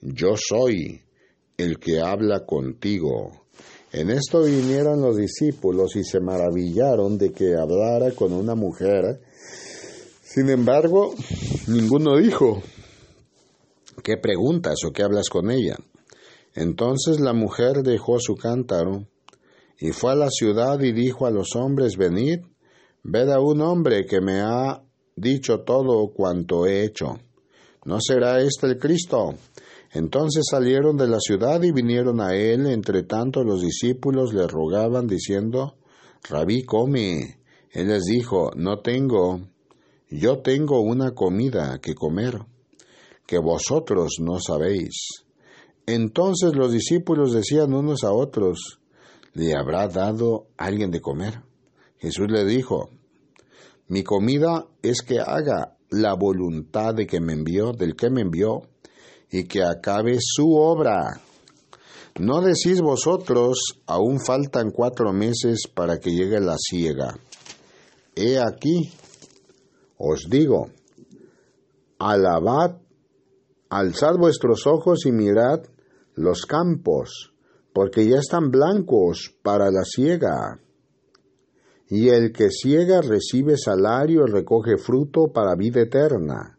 Yo 0.00 0.34
soy 0.36 1.02
el 1.56 1.78
que 1.78 2.00
habla 2.00 2.46
contigo. 2.46 3.46
En 3.92 4.10
esto 4.10 4.42
vinieron 4.42 5.00
los 5.00 5.16
discípulos 5.16 5.96
y 5.96 6.04
se 6.04 6.20
maravillaron 6.20 7.18
de 7.18 7.32
que 7.32 7.54
hablara 7.54 8.12
con 8.12 8.32
una 8.32 8.54
mujer. 8.54 9.20
Sin 10.22 10.50
embargo, 10.50 11.14
ninguno 11.68 12.18
dijo, 12.18 12.62
¿qué 14.04 14.16
preguntas 14.18 14.76
o 14.86 14.92
qué 14.92 15.02
hablas 15.02 15.30
con 15.30 15.50
ella? 15.50 15.76
Entonces 16.54 17.18
la 17.18 17.32
mujer 17.32 17.82
dejó 17.82 18.18
su 18.20 18.36
cántaro 18.36 19.06
y 19.78 19.92
fue 19.92 20.12
a 20.12 20.16
la 20.16 20.30
ciudad 20.30 20.80
y 20.80 20.92
dijo 20.92 21.26
a 21.26 21.30
los 21.30 21.54
hombres, 21.54 21.96
venid, 21.96 22.40
ved 23.02 23.28
a 23.30 23.40
un 23.40 23.60
hombre 23.60 24.06
que 24.06 24.20
me 24.20 24.40
ha 24.40 24.82
dicho 25.14 25.60
todo 25.60 26.12
cuanto 26.12 26.66
he 26.66 26.84
hecho. 26.84 27.18
¿No 27.84 27.98
será 28.00 28.40
este 28.40 28.66
el 28.66 28.78
Cristo? 28.78 29.34
Entonces 29.92 30.44
salieron 30.50 30.96
de 30.96 31.08
la 31.08 31.20
ciudad 31.20 31.62
y 31.62 31.72
vinieron 31.72 32.20
a 32.20 32.34
él. 32.34 32.66
Entre 32.66 33.04
tanto 33.04 33.44
los 33.44 33.62
discípulos 33.62 34.34
le 34.34 34.46
rogaban 34.46 35.06
diciendo, 35.06 35.76
Rabí, 36.28 36.64
come. 36.64 37.38
Él 37.70 37.88
les 37.88 38.04
dijo, 38.04 38.50
no 38.56 38.80
tengo, 38.80 39.40
yo 40.10 40.38
tengo 40.40 40.80
una 40.80 41.12
comida 41.12 41.78
que 41.80 41.94
comer, 41.94 42.38
que 43.26 43.38
vosotros 43.38 44.16
no 44.20 44.40
sabéis. 44.40 45.24
Entonces 45.86 46.54
los 46.54 46.72
discípulos 46.72 47.32
decían 47.32 47.74
unos 47.74 48.04
a 48.04 48.12
otros, 48.12 48.80
¿le 49.34 49.54
habrá 49.54 49.88
dado 49.88 50.48
alguien 50.56 50.90
de 50.90 51.00
comer? 51.00 51.42
Jesús 51.98 52.26
le 52.28 52.44
dijo, 52.44 52.90
mi 53.88 54.02
comida 54.02 54.66
es 54.82 55.02
que 55.02 55.18
haga 55.18 55.76
la 55.90 56.14
voluntad 56.14 56.94
de 56.94 57.06
que 57.06 57.20
me 57.20 57.32
envió, 57.32 57.72
del 57.72 57.96
que 57.96 58.10
me 58.10 58.20
envió, 58.20 58.62
y 59.30 59.44
que 59.44 59.62
acabe 59.62 60.18
su 60.20 60.54
obra. 60.54 61.20
No 62.18 62.40
decís 62.40 62.80
vosotros, 62.80 63.80
aún 63.86 64.20
faltan 64.20 64.70
cuatro 64.70 65.12
meses 65.12 65.68
para 65.72 65.98
que 65.98 66.10
llegue 66.10 66.40
la 66.40 66.56
siega. 66.58 67.16
He 68.14 68.38
aquí, 68.38 68.92
os 69.96 70.26
digo, 70.28 70.70
alabad, 71.98 72.76
alzad 73.68 74.16
vuestros 74.18 74.66
ojos 74.66 75.06
y 75.06 75.12
mirad 75.12 75.62
los 76.14 76.44
campos, 76.44 77.32
porque 77.78 78.08
ya 78.08 78.16
están 78.16 78.50
blancos 78.50 79.32
para 79.40 79.70
la 79.70 79.84
siega 79.84 80.58
y 81.88 82.08
el 82.08 82.32
que 82.32 82.50
ciega 82.50 83.00
recibe 83.02 83.56
salario 83.56 84.24
y 84.26 84.32
recoge 84.32 84.78
fruto 84.78 85.28
para 85.32 85.54
vida 85.54 85.82
eterna, 85.82 86.58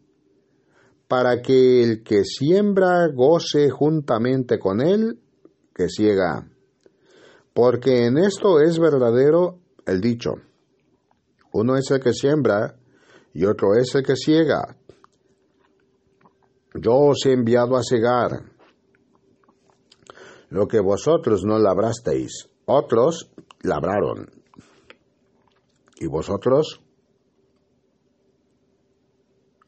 para 1.08 1.42
que 1.42 1.82
el 1.82 2.02
que 2.02 2.24
siembra 2.24 3.06
goce 3.08 3.68
juntamente 3.68 4.58
con 4.58 4.80
él 4.80 5.20
que 5.74 5.90
ciega. 5.90 6.48
Porque 7.52 8.06
en 8.06 8.16
esto 8.16 8.58
es 8.58 8.78
verdadero 8.78 9.58
el 9.84 10.00
dicho, 10.00 10.30
uno 11.52 11.76
es 11.76 11.90
el 11.90 12.00
que 12.00 12.14
siembra 12.14 12.76
y 13.34 13.44
otro 13.44 13.74
es 13.74 13.94
el 13.94 14.02
que 14.02 14.16
ciega. 14.16 14.74
Yo 16.76 16.94
os 16.94 17.26
he 17.26 17.32
enviado 17.34 17.76
a 17.76 17.82
cegar 17.82 18.49
lo 20.50 20.68
que 20.68 20.80
vosotros 20.80 21.42
no 21.44 21.58
labrasteis, 21.58 22.48
otros 22.66 23.30
labraron 23.62 24.40
¿Y 26.00 26.06
vosotros? 26.06 26.80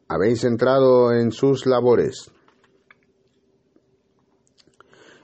Habéis 0.09 0.45
entrado 0.45 1.13
en 1.13 1.31
sus 1.31 1.67
labores. 1.67 2.31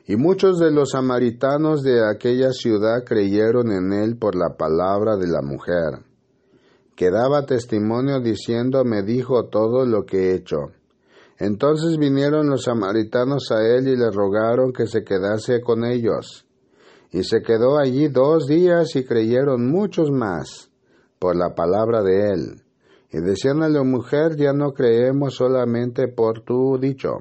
Y 0.06 0.16
muchos 0.16 0.58
de 0.58 0.70
los 0.70 0.90
samaritanos 0.90 1.82
de 1.82 2.06
aquella 2.06 2.52
ciudad 2.52 3.04
creyeron 3.06 3.72
en 3.72 3.92
él 3.94 4.18
por 4.18 4.34
la 4.34 4.56
palabra 4.58 5.16
de 5.16 5.28
la 5.28 5.40
mujer, 5.40 6.04
que 6.94 7.10
daba 7.10 7.46
testimonio 7.46 8.20
diciendo, 8.20 8.84
me 8.84 9.02
dijo 9.02 9.48
todo 9.48 9.86
lo 9.86 10.04
que 10.04 10.30
he 10.30 10.34
hecho. 10.34 10.72
Entonces 11.38 11.98
vinieron 11.98 12.48
los 12.48 12.64
samaritanos 12.64 13.50
a 13.52 13.62
él 13.62 13.86
y 13.88 13.96
le 13.96 14.10
rogaron 14.10 14.72
que 14.72 14.86
se 14.86 15.04
quedase 15.04 15.60
con 15.60 15.84
ellos. 15.84 16.46
Y 17.12 17.22
se 17.22 17.42
quedó 17.42 17.78
allí 17.78 18.08
dos 18.08 18.46
días 18.46 18.96
y 18.96 19.04
creyeron 19.04 19.70
muchos 19.70 20.10
más 20.10 20.70
por 21.18 21.36
la 21.36 21.54
palabra 21.54 22.02
de 22.02 22.30
él. 22.30 22.62
Y 23.10 23.20
decían 23.20 23.62
a 23.62 23.68
la 23.68 23.82
mujer, 23.84 24.36
ya 24.36 24.52
no 24.52 24.72
creemos 24.72 25.36
solamente 25.36 26.08
por 26.08 26.40
tu 26.42 26.76
dicho, 26.78 27.20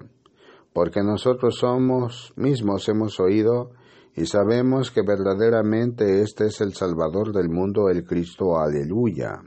porque 0.74 1.02
nosotros 1.02 1.58
somos 1.60 2.34
mismos 2.36 2.90
hemos 2.90 3.20
oído 3.20 3.72
y 4.14 4.26
sabemos 4.26 4.92
que 4.92 5.02
verdaderamente 5.02 6.22
este 6.22 6.48
es 6.48 6.60
el 6.60 6.74
Salvador 6.74 7.32
del 7.32 7.50
mundo, 7.50 7.88
el 7.90 8.04
Cristo. 8.04 8.58
Aleluya. 8.58 9.42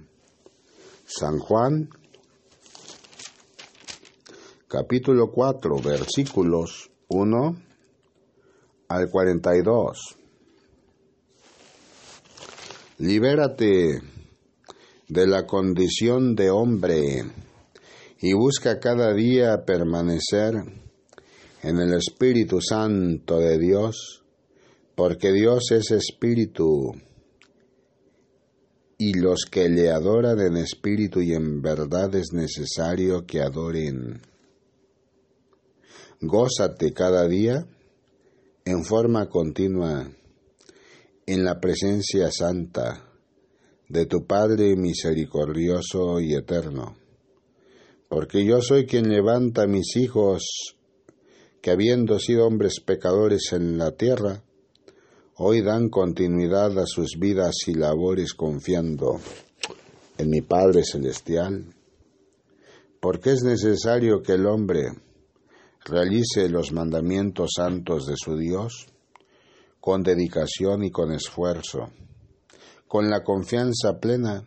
San 1.04 1.38
Juan 1.38 1.90
capítulo 4.70 5.32
4 5.32 5.78
versículos 5.82 6.92
1 7.08 7.62
al 8.86 9.10
42. 9.10 9.98
Libérate 12.98 14.00
de 15.08 15.26
la 15.26 15.44
condición 15.44 16.36
de 16.36 16.50
hombre 16.50 17.24
y 18.20 18.32
busca 18.32 18.78
cada 18.78 19.12
día 19.12 19.64
permanecer 19.66 20.54
en 21.64 21.78
el 21.80 21.94
Espíritu 21.94 22.60
Santo 22.60 23.38
de 23.38 23.58
Dios, 23.58 24.22
porque 24.94 25.32
Dios 25.32 25.72
es 25.72 25.90
Espíritu 25.90 26.92
y 28.98 29.14
los 29.14 29.46
que 29.50 29.68
le 29.68 29.90
adoran 29.90 30.38
en 30.38 30.58
espíritu 30.58 31.20
y 31.22 31.32
en 31.32 31.60
verdad 31.60 32.14
es 32.14 32.32
necesario 32.32 33.26
que 33.26 33.40
adoren. 33.40 34.29
Gózate 36.22 36.92
cada 36.92 37.26
día 37.26 37.66
en 38.66 38.84
forma 38.84 39.30
continua 39.30 40.06
en 41.24 41.44
la 41.44 41.58
presencia 41.60 42.30
santa 42.30 43.10
de 43.88 44.04
tu 44.04 44.26
Padre 44.26 44.76
misericordioso 44.76 46.20
y 46.20 46.34
eterno. 46.34 46.94
Porque 48.10 48.44
yo 48.44 48.60
soy 48.60 48.84
quien 48.84 49.08
levanta 49.08 49.62
a 49.62 49.66
mis 49.66 49.96
hijos 49.96 50.76
que 51.62 51.70
habiendo 51.70 52.18
sido 52.18 52.46
hombres 52.46 52.80
pecadores 52.80 53.54
en 53.54 53.78
la 53.78 53.92
tierra, 53.92 54.42
hoy 55.36 55.62
dan 55.62 55.88
continuidad 55.88 56.78
a 56.78 56.84
sus 56.84 57.16
vidas 57.18 57.54
y 57.66 57.72
labores 57.72 58.34
confiando 58.34 59.18
en 60.18 60.28
mi 60.28 60.42
Padre 60.42 60.82
Celestial, 60.84 61.64
porque 63.00 63.32
es 63.32 63.42
necesario 63.42 64.20
que 64.20 64.34
el 64.34 64.44
hombre 64.44 64.90
realice 65.84 66.48
los 66.48 66.72
mandamientos 66.72 67.50
santos 67.56 68.06
de 68.06 68.14
su 68.16 68.36
Dios 68.36 68.86
con 69.80 70.02
dedicación 70.02 70.84
y 70.84 70.90
con 70.90 71.12
esfuerzo 71.12 71.90
con 72.90 73.08
la 73.08 73.22
confianza 73.22 74.00
plena 74.00 74.42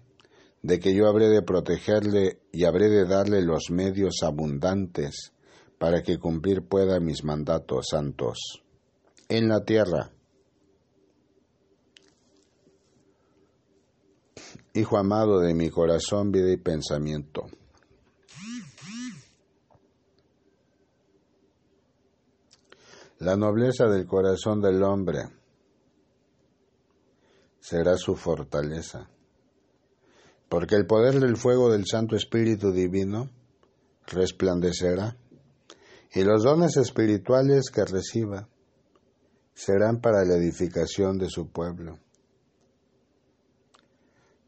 de 0.62 0.78
que 0.78 0.94
yo 0.94 1.08
habré 1.08 1.30
de 1.30 1.44
protegerle 1.44 2.42
y 2.52 2.66
habré 2.66 2.90
de 2.90 3.06
darle 3.06 3.42
los 3.42 3.72
medios 3.72 4.16
abundantes 4.22 5.32
para 5.78 6.04
que 6.04 6.20
cumplir 6.20 6.68
pueda 6.68 7.00
mis 7.00 7.24
mandatos 7.24 7.86
santos 7.90 8.62
en 9.30 9.48
la 9.48 9.64
tierra. 9.64 10.12
Hijo 14.74 14.98
amado 14.98 15.40
de 15.40 15.54
mi 15.54 15.70
corazón, 15.70 16.30
vida 16.34 16.52
y 16.52 16.58
pensamiento. 16.58 17.46
La 23.24 23.38
nobleza 23.38 23.88
del 23.88 24.05
corazón 24.05 24.59
del 24.59 24.84
hombre 24.84 25.21
será 27.57 27.95
su 27.95 28.17
fortaleza. 28.17 29.09
Porque 30.49 30.76
el 30.76 30.86
poder 30.86 31.21
del 31.21 31.38
fuego 31.38 31.71
del 31.71 31.86
Santo 31.86 32.17
Espíritu 32.17 32.74
Divino 32.74 33.30
resplandecerá 34.07 35.15
y 36.13 36.24
los 36.26 36.43
dones 36.43 36.76
espirituales 36.76 37.69
que 37.74 37.86
reciba 37.86 38.49
serán 39.53 40.01
para 40.01 40.26
la 40.26 40.36
edificación 40.36 41.17
de 41.17 41.30
su 41.30 41.47
pueblo. 41.47 41.99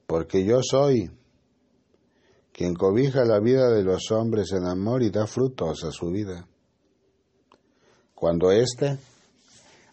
Porque 0.05 0.43
yo 0.43 0.59
soy 0.61 1.09
quien 2.51 2.73
cobija 2.73 3.23
la 3.23 3.39
vida 3.39 3.69
de 3.69 3.84
los 3.84 4.11
hombres 4.11 4.51
en 4.51 4.65
amor 4.65 5.01
y 5.01 5.11
da 5.11 5.28
frutos 5.28 5.86
a 5.86 5.91
su 5.91 6.09
vida. 6.09 6.45
Cuando 8.16 8.51
éste 8.51 8.97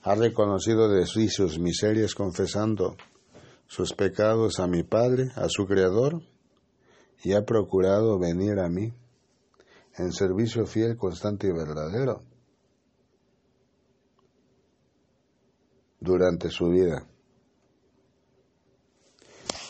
ha 0.03 0.15
reconocido 0.15 0.89
de 0.89 1.07
sí 1.07 1.29
sus 1.29 1.59
miserias 1.59 2.15
confesando 2.15 2.97
sus 3.67 3.93
pecados 3.93 4.61
a 4.61 4.67
mi 4.67 4.83
Padre, 4.83 5.31
a 5.35 5.49
su 5.49 5.67
Creador, 5.67 6.23
y 7.25 7.35
ha 7.35 7.45
procurado 7.45 8.19
venir 8.19 8.59
a 8.59 8.69
mí 8.69 8.93
en 9.97 10.13
servicio 10.13 10.67
fiel, 10.67 10.97
constante 10.97 11.49
y 11.49 11.53
verdadero 11.53 12.23
durante 16.01 16.51
su 16.51 16.69
vida. 16.69 17.07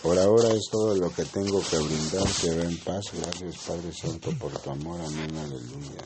Por 0.03 0.19
ahora 0.19 0.49
es 0.49 0.69
todo 0.71 0.97
lo 0.97 1.11
que 1.11 1.25
tengo 1.25 1.63
que 1.63 1.79
brindar. 1.79 2.29
Que 2.41 2.49
en 2.49 2.79
paz. 2.79 3.05
Gracias 3.15 3.65
Padre 3.67 3.93
Santo 3.93 4.31
por 4.39 4.51
tu 4.59 4.71
amor. 4.71 5.01
Amén. 5.01 5.37
Aleluya. 5.37 6.03